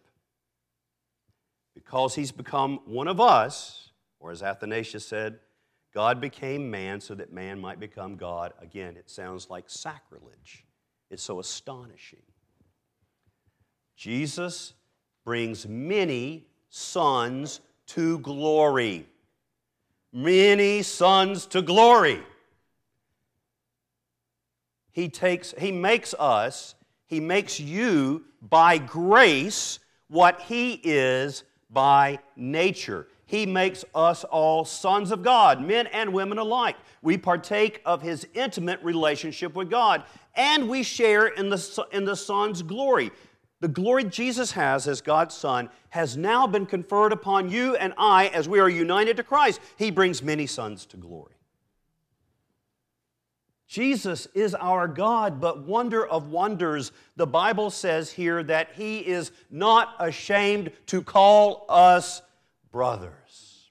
Because 1.76 2.16
he's 2.16 2.32
become 2.32 2.80
one 2.86 3.08
of 3.08 3.20
us, 3.20 3.92
or 4.20 4.32
as 4.32 4.42
Athanasius 4.42 5.06
said, 5.06 5.40
God 5.94 6.22
became 6.22 6.72
man 6.72 7.02
so 7.02 7.14
that 7.16 7.34
man 7.34 7.60
might 7.60 7.80
become 7.80 8.16
God. 8.16 8.54
Again, 8.62 8.96
it 8.96 9.10
sounds 9.10 9.50
like 9.50 9.70
sacrilege. 9.70 10.66
It's 11.10 11.24
so 11.24 11.40
astonishing. 11.40 12.22
Jesus 13.98 14.74
brings 15.26 15.68
many 15.68 16.48
sons 16.72 17.60
to 17.86 18.18
glory. 18.20 19.06
Many 20.12 20.82
sons 20.82 21.46
to 21.48 21.62
glory. 21.62 22.24
He 24.92 25.08
takes, 25.08 25.54
he 25.58 25.72
makes 25.72 26.16
us, 26.18 26.76
he 27.06 27.20
makes 27.20 27.60
you 27.60 28.24
by 28.42 28.78
grace 28.78 29.80
what 30.08 30.42
he 30.42 30.74
is 30.84 31.44
by 31.70 32.20
nature. 32.36 33.08
he 33.32 33.46
makes 33.46 33.86
us 33.96 34.26
all 34.26 34.66
sons 34.66 35.10
of 35.10 35.24
God, 35.24 35.62
men 35.62 35.88
and 35.88 36.12
women 36.12 36.38
alike. 36.38 36.76
We 37.02 37.18
partake 37.18 37.82
of 37.86 38.02
his 38.02 38.28
intimate 38.34 38.84
relationship 38.84 39.56
with 39.56 39.70
God, 39.70 40.04
and 40.36 40.68
we 40.68 40.84
share 40.84 41.28
in 41.28 41.50
the, 41.50 41.86
in 41.94 42.04
the 42.04 42.18
Son's 42.18 42.62
glory. 42.62 43.10
The 43.62 43.68
glory 43.68 44.04
Jesus 44.06 44.52
has 44.54 44.88
as 44.88 45.02
God's 45.02 45.36
Son 45.36 45.70
has 45.90 46.18
now 46.18 46.48
been 46.48 46.66
conferred 46.66 47.14
upon 47.14 47.50
you 47.50 47.76
and 47.76 47.94
I 47.96 48.28
as 48.28 48.50
we 48.50 48.60
are 48.60 48.70
united 48.70 49.18
to 49.18 49.24
Christ. 49.24 49.62
He 49.78 49.92
brings 49.92 50.24
many 50.24 50.48
sons 50.48 50.86
to 50.88 50.98
glory. 50.98 51.36
Jesus 53.68 54.28
is 54.34 54.56
our 54.56 54.88
God, 54.88 55.40
but 55.40 55.66
wonder 55.66 56.06
of 56.06 56.28
wonders, 56.28 56.92
the 57.16 57.28
Bible 57.28 57.70
says 57.70 58.12
here 58.12 58.44
that 58.44 58.72
He 58.74 59.00
is 59.00 59.32
not 59.50 59.96
ashamed 60.00 60.72
to 60.88 61.02
call 61.02 61.66
us 61.70 62.22
brothers. 62.72 63.70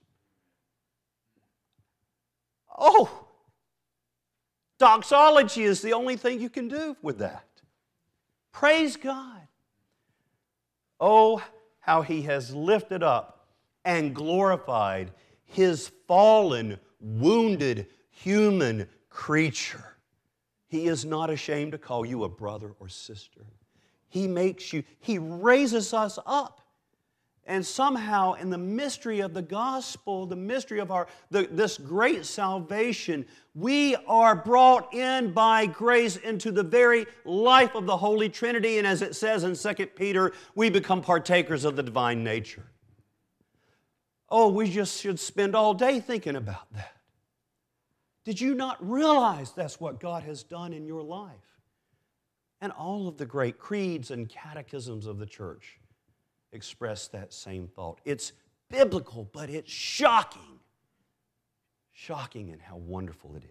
Oh, 2.79 3.27
doxology 4.79 5.65
is 5.65 5.83
the 5.83 5.93
only 5.93 6.17
thing 6.17 6.41
you 6.41 6.49
can 6.49 6.69
do 6.69 6.97
with 7.03 7.19
that. 7.19 7.45
Praise 8.53 8.97
God. 8.97 9.49
Oh, 11.01 11.43
how 11.81 12.03
He 12.03 12.23
has 12.23 12.55
lifted 12.55 13.03
up 13.03 13.49
and 13.85 14.15
glorified 14.15 15.13
His 15.45 15.91
fallen, 16.07 16.79
wounded 17.01 17.87
human 18.11 18.89
creature. 19.09 19.97
He 20.69 20.87
is 20.87 21.05
not 21.05 21.31
ashamed 21.31 21.73
to 21.73 21.79
call 21.79 22.05
you 22.07 22.25
a 22.25 22.29
brother 22.29 22.75
or 22.79 22.89
sister. 22.89 23.47
He 24.09 24.29
makes 24.29 24.73
you, 24.73 24.85
He 25.01 25.19
raises 25.19 25.95
us 25.95 26.19
up. 26.27 26.60
And 27.47 27.67
somehow, 27.67 28.35
in 28.35 28.51
the 28.51 28.59
mystery 28.59 29.21
of 29.21 29.35
the 29.35 29.43
gospel, 29.43 30.27
the 30.27 30.37
mystery 30.37 30.79
of 30.79 30.91
our, 30.91 31.09
the, 31.31 31.49
this 31.51 31.79
great 31.79 32.25
salvation, 32.25 33.27
we 33.55 33.97
are 34.07 34.37
brought 34.37 34.95
in 34.95 35.33
by 35.33 35.67
grace 35.67 36.17
into 36.17 36.53
the 36.53 36.63
very 36.63 37.07
life 37.25 37.75
of 37.75 37.87
the 37.87 37.97
Holy 37.97 38.29
Trinity. 38.29 38.79
And 38.79 38.87
as 38.87 39.03
it 39.03 39.17
says 39.17 39.43
in 39.43 39.57
2 39.57 39.87
Peter, 39.87 40.33
we 40.55 40.71
become 40.71 41.01
partakers 41.01 41.65
of 41.65 41.77
the 41.77 41.83
divine 41.83 42.23
nature. 42.23 42.67
Oh, 44.29 44.49
we 44.51 44.71
just 44.71 45.01
should 45.01 45.19
spend 45.19 45.57
all 45.57 45.75
day 45.75 45.99
thinking 45.99 46.37
about 46.37 46.73
that. 46.75 46.95
Did 48.25 48.41
you 48.41 48.55
not 48.55 48.77
realize 48.89 49.51
that's 49.51 49.81
what 49.81 49.99
God 49.99 50.23
has 50.23 50.45
done 50.45 50.73
in 50.73 50.87
your 50.87 51.03
life? 51.03 51.33
And 52.61 52.71
all 52.71 53.09
of 53.09 53.17
the 53.17 53.27
great 53.27 53.59
creeds 53.59 54.11
and 54.13 54.29
catechisms 54.29 55.07
of 55.07 55.19
the 55.19 55.27
church 55.27 55.80
express 56.53 57.09
that 57.09 57.33
same 57.33 57.69
thought. 57.69 58.01
It's 58.05 58.33
biblical, 58.69 59.29
but 59.33 59.51
it's 59.51 59.71
shocking. 59.71 60.61
Shocking 61.93 62.49
in 62.49 62.59
how 62.59 62.77
wonderful 62.77 63.37
it 63.37 63.45
is. 63.45 63.51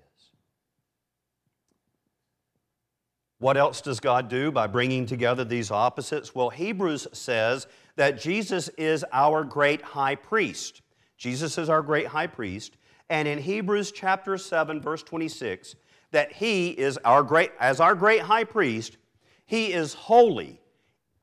What 3.39 3.55
else 3.55 3.79
does 3.79 4.01
God 4.01 4.27
do 4.27 4.51
by 4.51 4.67
bringing 4.67 5.05
together 5.05 5.45
these 5.45 5.71
opposites? 5.71 6.35
Well, 6.35 6.49
Hebrews 6.49 7.07
says 7.13 7.67
that 7.95 8.19
Jesus 8.19 8.67
is 8.77 9.05
our 9.13 9.45
great 9.45 9.81
high 9.81 10.15
priest. 10.15 10.81
Jesus 11.17 11.57
is 11.57 11.69
our 11.69 11.81
great 11.81 12.07
high 12.07 12.27
priest, 12.27 12.75
and 13.09 13.27
in 13.27 13.39
Hebrews 13.39 13.91
chapter 13.91 14.37
7 14.37 14.81
verse 14.81 15.03
26 15.03 15.75
that 16.11 16.31
he 16.31 16.69
is 16.69 16.97
our 17.05 17.23
great 17.23 17.51
as 17.59 17.79
our 17.79 17.95
great 17.95 18.21
high 18.21 18.43
priest 18.43 18.97
he 19.45 19.73
is 19.73 19.93
holy 19.93 20.61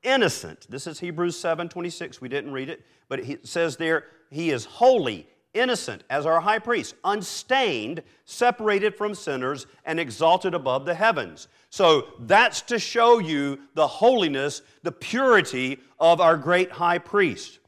innocent. 0.07 0.67
This 0.71 0.87
is 0.87 1.01
Hebrews 1.01 1.39
7 1.39 1.69
26 1.69 2.21
we 2.21 2.29
didn't 2.29 2.53
read 2.53 2.71
it 2.71 2.87
but 3.09 3.21
it 3.21 3.47
says 3.47 3.77
there 3.77 4.05
he 4.31 4.51
is 4.51 4.65
holy 4.65 5.29
innocent 5.53 6.05
as 6.11 6.27
our 6.27 6.41
high 6.41 6.59
priest 6.59 6.95
unstained 7.05 8.03
separated 8.25 8.95
from 8.95 9.15
sinners 9.15 9.67
and 9.85 9.99
exalted 9.99 10.55
above 10.55 10.85
the 10.85 10.95
heavens. 10.95 11.49
So 11.71 12.09
that's 12.21 12.63
to 12.63 12.79
show 12.79 13.19
you 13.19 13.59
the 13.75 13.87
holiness 13.87 14.63
the 14.83 14.93
purity 14.93 15.79
of 15.99 16.21
our 16.21 16.37
great 16.37 16.71
high 16.71 16.99
priest. 16.99 17.59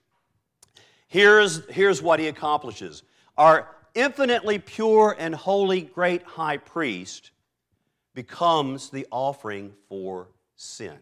Here's, 1.09 1.65
here's 1.71 2.03
what 2.03 2.21
he 2.21 2.29
accomplishes. 2.29 3.03
Our 3.37 3.69
infinitely 3.95 4.59
pure 4.59 5.17
and 5.19 5.35
holy 5.35 5.83
great 5.83 6.23
high 6.23 6.59
priest 6.59 7.31
becomes 8.15 8.91
the 8.91 9.07
offering 9.11 9.73
for 9.89 10.29
sin. 10.57 10.99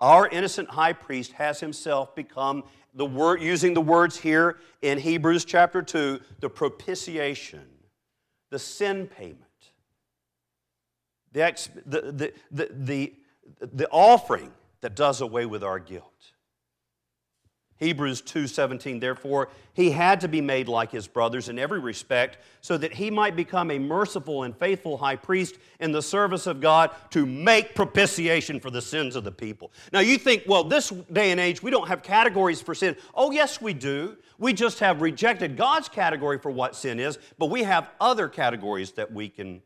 Our 0.00 0.28
innocent 0.28 0.70
high 0.70 0.92
priest 0.92 1.32
has 1.32 1.60
himself 1.60 2.14
become 2.14 2.64
the 2.94 3.06
word 3.06 3.42
using 3.42 3.74
the 3.74 3.80
words 3.80 4.16
here 4.16 4.58
in 4.82 4.98
Hebrews 4.98 5.44
chapter 5.44 5.82
2, 5.82 6.20
the 6.40 6.48
propitiation, 6.48 7.64
the 8.50 8.58
sin 8.58 9.06
payment, 9.06 9.44
the, 11.32 12.12
the, 12.14 12.32
the, 12.50 12.70
the, 12.70 13.12
the 13.60 13.88
offering 13.90 14.52
that 14.80 14.94
does 14.94 15.20
away 15.20 15.46
with 15.46 15.62
our 15.64 15.78
guilt. 15.78 16.32
Hebrews 17.78 18.22
2:17 18.22 19.00
Therefore 19.00 19.48
he 19.72 19.92
had 19.92 20.20
to 20.20 20.28
be 20.28 20.40
made 20.40 20.66
like 20.66 20.90
his 20.90 21.06
brothers 21.06 21.48
in 21.48 21.58
every 21.58 21.78
respect 21.78 22.38
so 22.60 22.76
that 22.76 22.92
he 22.92 23.10
might 23.10 23.36
become 23.36 23.70
a 23.70 23.78
merciful 23.78 24.42
and 24.42 24.56
faithful 24.56 24.98
high 24.98 25.14
priest 25.16 25.56
in 25.78 25.92
the 25.92 26.02
service 26.02 26.46
of 26.48 26.60
God 26.60 26.90
to 27.10 27.24
make 27.24 27.76
propitiation 27.76 28.58
for 28.58 28.70
the 28.70 28.82
sins 28.82 29.14
of 29.14 29.22
the 29.22 29.30
people. 29.30 29.70
Now 29.92 30.00
you 30.00 30.18
think, 30.18 30.42
well, 30.46 30.64
this 30.64 30.90
day 31.12 31.30
and 31.30 31.40
age 31.40 31.62
we 31.62 31.70
don't 31.70 31.88
have 31.88 32.02
categories 32.02 32.60
for 32.60 32.74
sin. 32.74 32.96
Oh, 33.14 33.30
yes 33.30 33.60
we 33.60 33.72
do. 33.72 34.16
We 34.38 34.52
just 34.52 34.80
have 34.80 35.00
rejected 35.00 35.56
God's 35.56 35.88
category 35.88 36.38
for 36.38 36.50
what 36.50 36.76
sin 36.76 36.98
is, 37.00 37.18
but 37.38 37.46
we 37.46 37.62
have 37.64 37.88
other 38.00 38.28
categories 38.28 38.92
that 38.92 39.12
we 39.12 39.28
can 39.28 39.62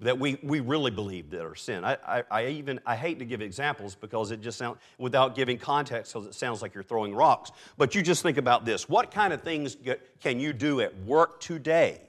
that 0.00 0.18
we, 0.18 0.38
we 0.42 0.60
really 0.60 0.90
believe 0.90 1.30
that 1.30 1.42
are 1.42 1.54
sin. 1.54 1.82
I, 1.82 1.96
I, 2.06 2.22
I, 2.30 2.46
even 2.48 2.80
I 2.84 2.96
hate 2.96 3.18
to 3.20 3.24
give 3.24 3.40
examples 3.40 3.94
because 3.94 4.30
it 4.30 4.42
just 4.42 4.58
sounds 4.58 4.78
without 4.98 5.34
giving 5.34 5.58
context 5.58 6.12
because 6.12 6.26
it 6.26 6.34
sounds 6.34 6.60
like 6.60 6.74
you're 6.74 6.84
throwing 6.84 7.14
rocks. 7.14 7.50
But 7.78 7.94
you 7.94 8.02
just 8.02 8.22
think 8.22 8.36
about 8.36 8.64
this: 8.66 8.88
what 8.88 9.10
kind 9.10 9.32
of 9.32 9.42
things 9.42 9.76
can 10.20 10.38
you 10.38 10.52
do 10.52 10.80
at 10.82 10.96
work 11.04 11.40
today 11.40 12.02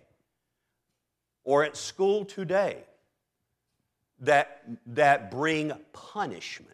or 1.46 1.64
at 1.64 1.78
school 1.78 2.26
today 2.26 2.84
that 4.20 4.64
that 4.88 5.32
bring 5.32 5.72
punishment? 5.94 6.74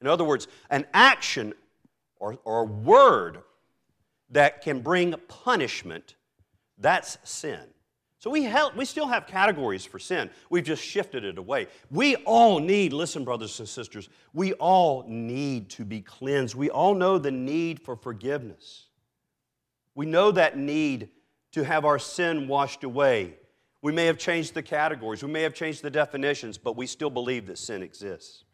In 0.00 0.06
other 0.06 0.24
words, 0.24 0.46
an 0.70 0.86
action 0.94 1.54
or, 2.18 2.38
or 2.44 2.64
word 2.64 3.38
that 4.30 4.62
can 4.62 4.80
bring 4.80 5.14
punishment. 5.28 6.14
That's 6.78 7.18
sin. 7.24 7.60
So 8.18 8.30
we, 8.30 8.50
we 8.74 8.84
still 8.86 9.08
have 9.08 9.26
categories 9.26 9.84
for 9.84 9.98
sin. 9.98 10.30
We've 10.48 10.64
just 10.64 10.82
shifted 10.82 11.24
it 11.24 11.36
away. 11.36 11.66
We 11.90 12.16
all 12.16 12.58
need, 12.60 12.92
listen, 12.92 13.24
brothers 13.24 13.58
and 13.60 13.68
sisters, 13.68 14.08
we 14.32 14.54
all 14.54 15.04
need 15.06 15.68
to 15.70 15.84
be 15.84 16.00
cleansed. 16.00 16.54
We 16.54 16.70
all 16.70 16.94
know 16.94 17.18
the 17.18 17.30
need 17.30 17.80
for 17.80 17.94
forgiveness. 17.94 18.86
We 19.94 20.06
know 20.06 20.30
that 20.32 20.56
need 20.56 21.10
to 21.52 21.64
have 21.64 21.84
our 21.84 21.98
sin 21.98 22.48
washed 22.48 22.84
away. 22.84 23.34
We 23.82 23.92
may 23.92 24.06
have 24.06 24.18
changed 24.18 24.54
the 24.54 24.62
categories, 24.62 25.22
we 25.22 25.30
may 25.30 25.42
have 25.42 25.54
changed 25.54 25.82
the 25.82 25.90
definitions, 25.90 26.58
but 26.58 26.76
we 26.76 26.86
still 26.86 27.10
believe 27.10 27.46
that 27.46 27.58
sin 27.58 27.82
exists. 27.82 28.44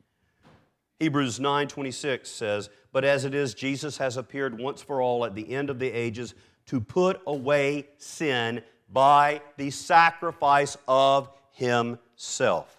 Hebrews 0.99 1.41
9:26 1.41 2.31
says, 2.31 2.69
"But 2.93 3.05
as 3.05 3.25
it 3.25 3.35
is 3.35 3.55
Jesus 3.55 3.97
has 3.97 4.17
appeared 4.17 4.61
once 4.61 4.83
for 4.83 5.01
all 5.01 5.25
at 5.25 5.35
the 5.35 5.53
end 5.53 5.71
of 5.71 5.79
the 5.79 5.91
ages 5.91 6.35
to 6.67 6.81
put 6.81 7.21
away 7.27 7.89
sin 7.97 8.63
by 8.93 9.41
the 9.57 9.71
sacrifice 9.71 10.77
of 10.87 11.31
himself. 11.53 12.77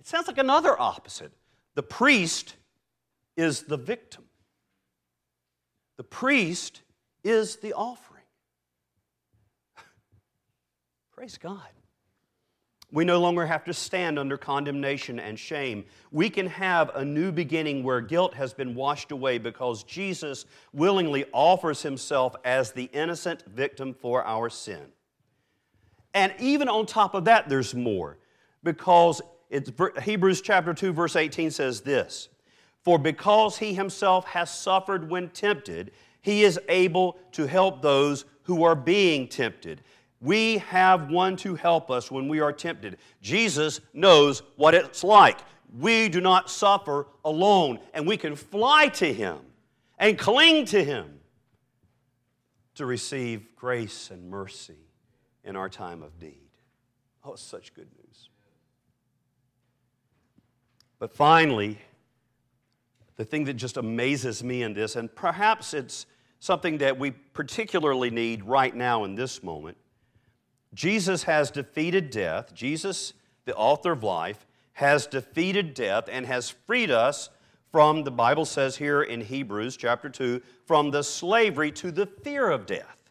It 0.00 0.06
sounds 0.06 0.26
like 0.26 0.38
another 0.38 0.78
opposite. 0.80 1.32
The 1.74 1.82
priest 1.82 2.56
is 3.36 3.62
the 3.62 3.76
victim, 3.76 4.24
the 5.96 6.04
priest 6.04 6.82
is 7.22 7.56
the 7.56 7.72
offering. 7.72 8.22
Praise 11.12 11.38
God. 11.38 11.68
We 12.94 13.04
no 13.04 13.18
longer 13.18 13.44
have 13.44 13.64
to 13.64 13.74
stand 13.74 14.20
under 14.20 14.36
condemnation 14.36 15.18
and 15.18 15.36
shame. 15.36 15.84
We 16.12 16.30
can 16.30 16.46
have 16.46 16.94
a 16.94 17.04
new 17.04 17.32
beginning 17.32 17.82
where 17.82 18.00
guilt 18.00 18.34
has 18.34 18.54
been 18.54 18.76
washed 18.76 19.10
away 19.10 19.38
because 19.38 19.82
Jesus 19.82 20.44
willingly 20.72 21.24
offers 21.32 21.82
himself 21.82 22.36
as 22.44 22.70
the 22.70 22.84
innocent 22.92 23.42
victim 23.46 23.94
for 23.94 24.24
our 24.24 24.48
sin. 24.48 24.92
And 26.14 26.32
even 26.38 26.68
on 26.68 26.86
top 26.86 27.14
of 27.14 27.24
that, 27.24 27.48
there's 27.48 27.74
more 27.74 28.18
because 28.62 29.20
it's, 29.50 29.70
Hebrews 30.02 30.40
chapter 30.40 30.72
2, 30.72 30.92
verse 30.92 31.16
18 31.16 31.50
says 31.50 31.80
this 31.80 32.28
For 32.82 32.98
because 32.98 33.58
he 33.58 33.74
himself 33.74 34.24
has 34.26 34.56
suffered 34.56 35.10
when 35.10 35.28
tempted, 35.30 35.90
he 36.22 36.44
is 36.44 36.58
able 36.68 37.18
to 37.32 37.46
help 37.46 37.82
those 37.82 38.24
who 38.44 38.64
are 38.64 38.76
being 38.76 39.28
tempted. 39.28 39.82
We 40.20 40.58
have 40.58 41.10
one 41.10 41.36
to 41.38 41.54
help 41.54 41.90
us 41.90 42.10
when 42.10 42.28
we 42.28 42.40
are 42.40 42.52
tempted. 42.52 42.96
Jesus 43.20 43.80
knows 43.92 44.42
what 44.56 44.74
it's 44.74 45.04
like. 45.04 45.38
We 45.78 46.08
do 46.08 46.20
not 46.20 46.48
suffer 46.48 47.08
alone, 47.24 47.80
and 47.92 48.06
we 48.06 48.16
can 48.16 48.36
fly 48.36 48.88
to 48.88 49.12
Him 49.12 49.38
and 49.98 50.16
cling 50.16 50.66
to 50.66 50.82
Him. 50.82 51.20
to 52.76 52.86
receive 52.86 53.54
grace 53.54 54.10
and 54.10 54.28
mercy 54.28 54.83
in 55.44 55.56
our 55.56 55.68
time 55.68 56.02
of 56.02 56.20
need. 56.20 56.48
Oh, 57.24 57.36
such 57.36 57.74
good 57.74 57.88
news. 57.96 58.28
But 60.98 61.12
finally, 61.12 61.78
the 63.16 63.24
thing 63.24 63.44
that 63.44 63.54
just 63.54 63.76
amazes 63.76 64.42
me 64.42 64.62
in 64.62 64.74
this, 64.74 64.96
and 64.96 65.14
perhaps 65.14 65.74
it's 65.74 66.06
something 66.40 66.78
that 66.78 66.98
we 66.98 67.10
particularly 67.10 68.10
need 68.10 68.44
right 68.44 68.74
now 68.74 69.04
in 69.04 69.14
this 69.14 69.42
moment, 69.42 69.76
Jesus 70.74 71.22
has 71.22 71.50
defeated 71.50 72.10
death. 72.10 72.52
Jesus, 72.54 73.14
the 73.44 73.54
author 73.54 73.92
of 73.92 74.02
life, 74.02 74.46
has 74.72 75.06
defeated 75.06 75.72
death 75.74 76.04
and 76.10 76.26
has 76.26 76.50
freed 76.50 76.90
us 76.90 77.30
from, 77.70 78.04
the 78.04 78.10
Bible 78.10 78.44
says 78.44 78.76
here 78.76 79.02
in 79.02 79.20
Hebrews 79.20 79.76
chapter 79.76 80.08
2, 80.08 80.40
from 80.66 80.90
the 80.90 81.02
slavery 81.02 81.70
to 81.72 81.90
the 81.90 82.06
fear 82.06 82.50
of 82.50 82.66
death. 82.66 83.03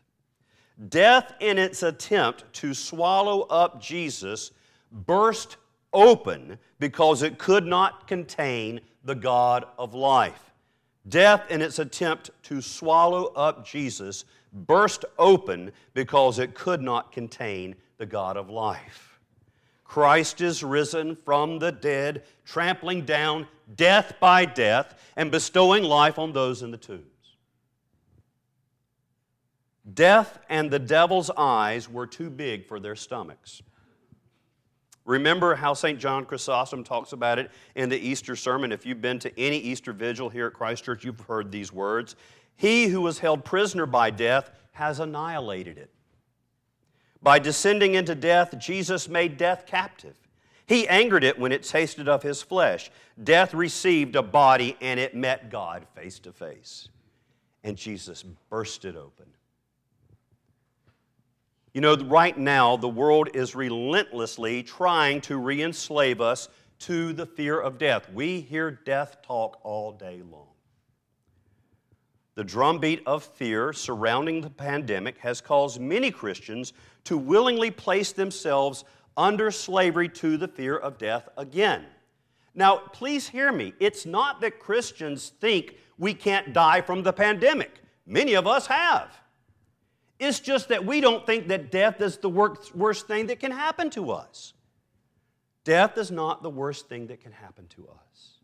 Death, 0.89 1.33
in 1.39 1.57
its 1.57 1.83
attempt 1.83 2.51
to 2.53 2.73
swallow 2.73 3.41
up 3.41 3.81
Jesus, 3.81 4.51
burst 4.91 5.57
open 5.93 6.57
because 6.79 7.21
it 7.21 7.37
could 7.37 7.65
not 7.65 8.07
contain 8.07 8.81
the 9.03 9.15
God 9.15 9.65
of 9.77 9.93
life. 9.93 10.51
Death, 11.07 11.49
in 11.49 11.61
its 11.61 11.79
attempt 11.79 12.31
to 12.43 12.61
swallow 12.61 13.25
up 13.35 13.65
Jesus, 13.65 14.25
burst 14.51 15.05
open 15.19 15.71
because 15.93 16.39
it 16.39 16.55
could 16.55 16.81
not 16.81 17.11
contain 17.11 17.75
the 17.97 18.05
God 18.05 18.37
of 18.37 18.49
life. 18.49 19.19
Christ 19.83 20.41
is 20.41 20.63
risen 20.63 21.15
from 21.15 21.59
the 21.59 21.71
dead, 21.71 22.23
trampling 22.45 23.05
down 23.05 23.47
death 23.75 24.15
by 24.19 24.45
death 24.45 24.99
and 25.15 25.29
bestowing 25.29 25.83
life 25.83 26.17
on 26.17 26.33
those 26.33 26.63
in 26.63 26.71
the 26.71 26.77
tombs. 26.77 27.12
Death 29.91 30.39
and 30.49 30.71
the 30.71 30.79
devil's 30.79 31.29
eyes 31.31 31.89
were 31.89 32.07
too 32.07 32.29
big 32.29 32.65
for 32.65 32.79
their 32.79 32.95
stomachs. 32.95 33.61
Remember 35.05 35.55
how 35.55 35.73
St. 35.73 35.99
John 35.99 36.23
Chrysostom 36.23 36.83
talks 36.83 37.11
about 37.11 37.37
it 37.37 37.51
in 37.75 37.89
the 37.89 37.97
Easter 37.97 38.37
sermon. 38.37 38.71
If 38.71 38.85
you've 38.85 39.01
been 39.01 39.19
to 39.19 39.39
any 39.39 39.57
Easter 39.57 39.91
vigil 39.91 40.29
here 40.29 40.47
at 40.47 40.53
Christ 40.53 40.85
Church, 40.85 41.03
you've 41.03 41.19
heard 41.21 41.51
these 41.51 41.73
words. 41.73 42.15
He 42.55 42.87
who 42.87 43.01
was 43.01 43.19
held 43.19 43.43
prisoner 43.43 43.85
by 43.85 44.11
death 44.11 44.51
has 44.71 44.99
annihilated 45.01 45.77
it. 45.77 45.89
By 47.21 47.39
descending 47.39 47.95
into 47.95 48.15
death, 48.15 48.57
Jesus 48.57 49.09
made 49.09 49.37
death 49.37 49.65
captive. 49.65 50.15
He 50.65 50.87
angered 50.87 51.25
it 51.25 51.37
when 51.37 51.51
it 51.51 51.63
tasted 51.63 52.07
of 52.07 52.23
his 52.23 52.41
flesh. 52.41 52.89
Death 53.21 53.53
received 53.53 54.15
a 54.15 54.23
body 54.23 54.77
and 54.79 54.99
it 54.99 55.15
met 55.15 55.49
God 55.49 55.85
face 55.95 56.19
to 56.19 56.31
face. 56.31 56.87
And 57.63 57.77
Jesus 57.77 58.23
burst 58.49 58.85
it 58.85 58.95
open. 58.95 59.25
You 61.73 61.81
know, 61.81 61.95
right 61.95 62.37
now, 62.37 62.77
the 62.77 62.87
world 62.87 63.29
is 63.33 63.55
relentlessly 63.55 64.61
trying 64.61 65.21
to 65.21 65.37
re 65.37 65.63
enslave 65.63 66.21
us 66.21 66.47
to 66.79 67.13
the 67.13 67.25
fear 67.25 67.59
of 67.59 67.79
death. 67.79 68.11
We 68.13 68.41
hear 68.41 68.69
death 68.69 69.17
talk 69.23 69.59
all 69.63 69.91
day 69.93 70.21
long. 70.29 70.49
The 72.35 72.43
drumbeat 72.43 73.01
of 73.07 73.23
fear 73.23 73.73
surrounding 73.73 74.41
the 74.41 74.51
pandemic 74.51 75.17
has 75.19 75.41
caused 75.41 75.81
many 75.81 76.11
Christians 76.11 76.73
to 77.05 77.17
willingly 77.17 77.71
place 77.71 78.11
themselves 78.11 78.83
under 79.17 79.49
slavery 79.49 80.09
to 80.09 80.37
the 80.37 80.47
fear 80.47 80.77
of 80.77 80.99
death 80.99 81.27
again. 81.37 81.85
Now, 82.53 82.77
please 82.77 83.27
hear 83.27 83.51
me. 83.51 83.73
It's 83.79 84.05
not 84.05 84.41
that 84.41 84.59
Christians 84.59 85.31
think 85.41 85.77
we 85.97 86.13
can't 86.13 86.53
die 86.53 86.81
from 86.81 87.01
the 87.01 87.13
pandemic. 87.13 87.81
Many 88.05 88.33
of 88.35 88.45
us 88.45 88.67
have. 88.67 89.22
It's 90.23 90.39
just 90.39 90.69
that 90.69 90.85
we 90.85 91.01
don't 91.01 91.25
think 91.25 91.49
that 91.49 91.69
death 91.69 91.99
is 91.99 92.17
the 92.17 92.29
worst 92.29 93.07
thing 93.07 93.27
that 93.27 93.41
can 93.41 93.51
happen 93.51 93.89
to 93.89 94.11
us. 94.11 94.53
Death 95.65 95.97
is 95.97 96.11
not 96.11 96.41
the 96.41 96.49
worst 96.49 96.87
thing 96.87 97.07
that 97.07 97.19
can 97.19 97.33
happen 97.33 97.67
to 97.75 97.89
us. 97.89 98.39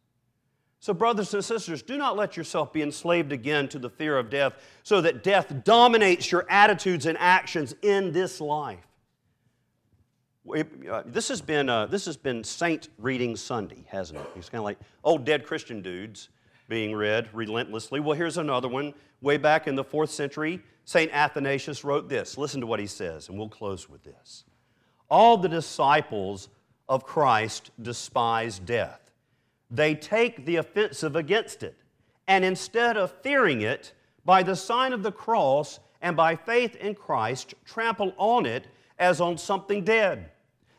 So, 0.82 0.94
brothers 0.94 1.34
and 1.34 1.44
sisters, 1.44 1.82
do 1.82 1.98
not 1.98 2.18
let 2.18 2.36
yourself 2.36 2.74
be 2.74 2.82
enslaved 2.82 3.32
again 3.32 3.70
to 3.70 3.80
the 3.80 3.90
fear 3.90 4.18
of 4.18 4.30
death 4.30 4.54
so 4.84 5.00
that 5.02 5.24
death 5.24 5.64
dominates 5.64 6.32
your 6.32 6.46
attitudes 6.50 7.06
and 7.06 7.18
actions 7.18 7.74
in 7.82 8.12
this 8.12 8.42
life. 8.42 8.86
Uh, 10.54 11.04
this, 11.06 11.30
has 11.30 11.42
been, 11.42 11.70
uh, 11.70 11.86
this 11.86 12.06
has 12.06 12.18
been 12.18 12.44
Saint 12.44 12.90
Reading 12.98 13.38
Sunday, 13.38 13.86
hasn't 13.88 14.20
it? 14.20 14.28
It's 14.36 14.50
kind 14.50 14.60
of 14.60 14.66
like 14.66 14.80
old 15.04 15.24
dead 15.24 15.46
Christian 15.46 15.82
dudes 15.82 16.28
being 16.68 16.94
read 16.94 17.30
relentlessly. 17.34 18.00
Well, 18.00 18.18
here's 18.18 18.38
another 18.38 18.68
one. 18.68 18.94
Way 19.22 19.38
back 19.38 19.68
in 19.68 19.76
the 19.76 19.84
fourth 19.84 20.12
century, 20.12 20.62
St. 20.86 21.12
Athanasius 21.12 21.84
wrote 21.84 22.10
this. 22.10 22.38
Listen 22.38 22.62
to 22.62 22.68
what 22.68 22.80
he 22.80 22.88
says, 22.88 23.30
and 23.30 23.38
we'll 23.38 23.50
close 23.50 23.90
with 23.90 24.04
this. 24.04 24.46
All 25.10 25.38
the 25.38 25.50
disciples 25.50 26.50
of 26.88 27.04
Christ 27.04 27.72
despise 27.82 28.60
death. 28.60 29.12
They 29.70 29.94
take 29.94 30.46
the 30.46 30.56
offensive 30.56 31.16
against 31.16 31.64
it, 31.64 31.78
and 32.28 32.44
instead 32.44 32.98
of 32.98 33.12
fearing 33.22 33.62
it, 33.62 33.94
by 34.26 34.44
the 34.44 34.56
sign 34.56 34.94
of 34.94 35.04
the 35.04 35.12
cross 35.12 35.80
and 36.02 36.16
by 36.16 36.36
faith 36.36 36.76
in 36.76 36.96
Christ, 36.96 37.54
trample 37.66 38.14
on 38.18 38.46
it 38.46 38.68
as 38.98 39.22
on 39.22 39.38
something 39.38 39.84
dead. 39.84 40.32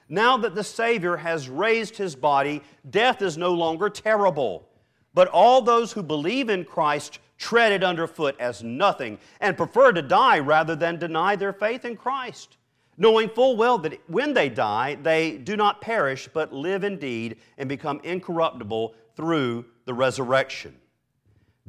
Now 0.08 0.36
that 0.38 0.54
the 0.54 0.64
Savior 0.64 1.16
has 1.16 1.48
raised 1.48 1.96
his 1.96 2.16
body, 2.16 2.62
death 2.88 3.22
is 3.22 3.38
no 3.38 3.52
longer 3.52 3.88
terrible. 3.88 4.68
But 5.14 5.28
all 5.28 5.62
those 5.62 5.92
who 5.92 6.02
believe 6.02 6.50
in 6.50 6.64
Christ 6.64 7.18
tread 7.40 7.72
it 7.72 7.82
underfoot 7.82 8.36
as 8.38 8.62
nothing, 8.62 9.18
and 9.40 9.56
prefer 9.56 9.90
to 9.90 10.02
die 10.02 10.38
rather 10.38 10.76
than 10.76 10.98
deny 10.98 11.34
their 11.34 11.54
faith 11.54 11.84
in 11.84 11.96
Christ, 11.96 12.58
knowing 12.98 13.30
full 13.30 13.56
well 13.56 13.78
that 13.78 13.98
when 14.08 14.34
they 14.34 14.50
die, 14.50 14.98
they 15.02 15.38
do 15.38 15.56
not 15.56 15.80
perish, 15.80 16.28
but 16.32 16.52
live 16.52 16.84
indeed 16.84 17.38
and 17.56 17.68
become 17.68 18.00
incorruptible 18.04 18.94
through 19.16 19.64
the 19.86 19.94
resurrection. 19.94 20.76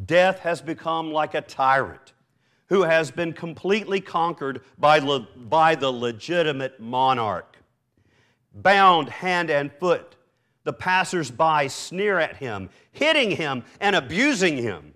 Death 0.05 0.39
has 0.39 0.61
become 0.61 1.11
like 1.11 1.33
a 1.33 1.41
tyrant 1.41 2.13
who 2.67 2.83
has 2.83 3.09
been 3.09 3.33
completely 3.33 4.01
conquered 4.01 4.61
by, 4.77 4.99
le- 4.99 5.27
by 5.35 5.75
the 5.75 5.91
legitimate 5.91 6.79
monarch. 6.79 7.57
Bound 8.53 9.09
hand 9.09 9.49
and 9.49 9.71
foot, 9.71 10.15
the 10.63 10.73
passers-by 10.73 11.67
sneer 11.67 12.19
at 12.19 12.37
him, 12.37 12.69
hitting 12.91 13.31
him 13.31 13.63
and 13.79 13.95
abusing 13.95 14.57
him 14.57 14.93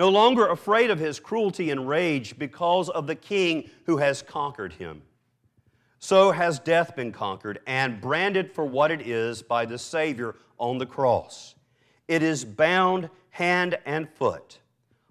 no 0.00 0.08
longer 0.08 0.46
afraid 0.46 0.88
of 0.88 0.98
his 0.98 1.20
cruelty 1.20 1.70
and 1.70 1.86
rage 1.86 2.38
because 2.38 2.88
of 2.88 3.06
the 3.06 3.14
king 3.14 3.68
who 3.84 3.98
has 3.98 4.22
conquered 4.22 4.72
him. 4.72 5.02
So 5.98 6.30
has 6.30 6.58
death 6.58 6.96
been 6.96 7.12
conquered 7.12 7.60
and 7.66 8.00
branded 8.00 8.50
for 8.50 8.64
what 8.64 8.90
it 8.90 9.02
is 9.02 9.42
by 9.42 9.66
the 9.66 9.76
Savior 9.76 10.36
on 10.56 10.78
the 10.78 10.86
cross. 10.86 11.54
It 12.08 12.22
is 12.22 12.46
bound 12.46 13.10
hand 13.28 13.78
and 13.84 14.08
foot. 14.08 14.60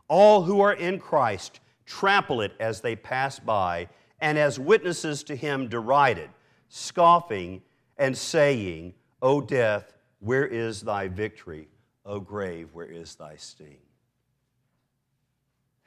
All 0.08 0.42
who 0.42 0.60
are 0.60 0.74
in 0.74 0.98
Christ 0.98 1.60
trample 1.86 2.42
it 2.42 2.54
as 2.60 2.82
they 2.82 2.96
pass 2.96 3.38
by, 3.38 3.90
and 4.20 4.40
as 4.40 4.58
witnesses 4.58 5.22
to 5.26 5.36
him 5.36 5.68
deride 5.68 6.18
it, 6.18 6.32
scoffing 6.68 7.62
and 7.98 8.18
saying, 8.18 8.96
O 9.22 9.40
death, 9.40 9.94
where 10.18 10.48
is 10.48 10.82
thy 10.82 11.08
victory? 11.08 11.68
O 12.08 12.20
grave, 12.20 12.70
where 12.74 12.90
is 12.90 13.14
thy 13.14 13.36
sting? 13.36 13.78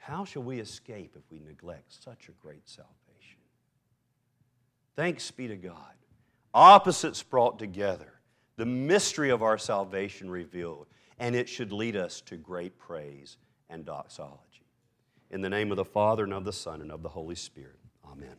How 0.03 0.25
shall 0.25 0.43
we 0.43 0.59
escape 0.59 1.15
if 1.15 1.23
we 1.31 1.39
neglect 1.39 1.93
such 2.03 2.27
a 2.27 2.33
great 2.33 2.67
salvation? 2.67 3.39
Thanks 4.97 5.31
be 5.31 5.47
to 5.47 5.55
God. 5.55 5.93
Opposites 6.53 7.23
brought 7.23 7.57
together, 7.57 8.19
the 8.57 8.65
mystery 8.65 9.29
of 9.29 9.41
our 9.41 9.57
salvation 9.57 10.29
revealed, 10.29 10.87
and 11.19 11.37
it 11.37 11.47
should 11.47 11.71
lead 11.71 11.95
us 11.95 12.19
to 12.21 12.35
great 12.35 12.77
praise 12.77 13.37
and 13.69 13.85
doxology. 13.85 14.67
In 15.31 15.39
the 15.39 15.49
name 15.49 15.71
of 15.71 15.77
the 15.77 15.85
Father, 15.85 16.25
and 16.25 16.33
of 16.33 16.43
the 16.43 16.51
Son, 16.51 16.81
and 16.81 16.91
of 16.91 17.01
the 17.01 17.07
Holy 17.07 17.35
Spirit. 17.35 17.79
Amen. 18.05 18.35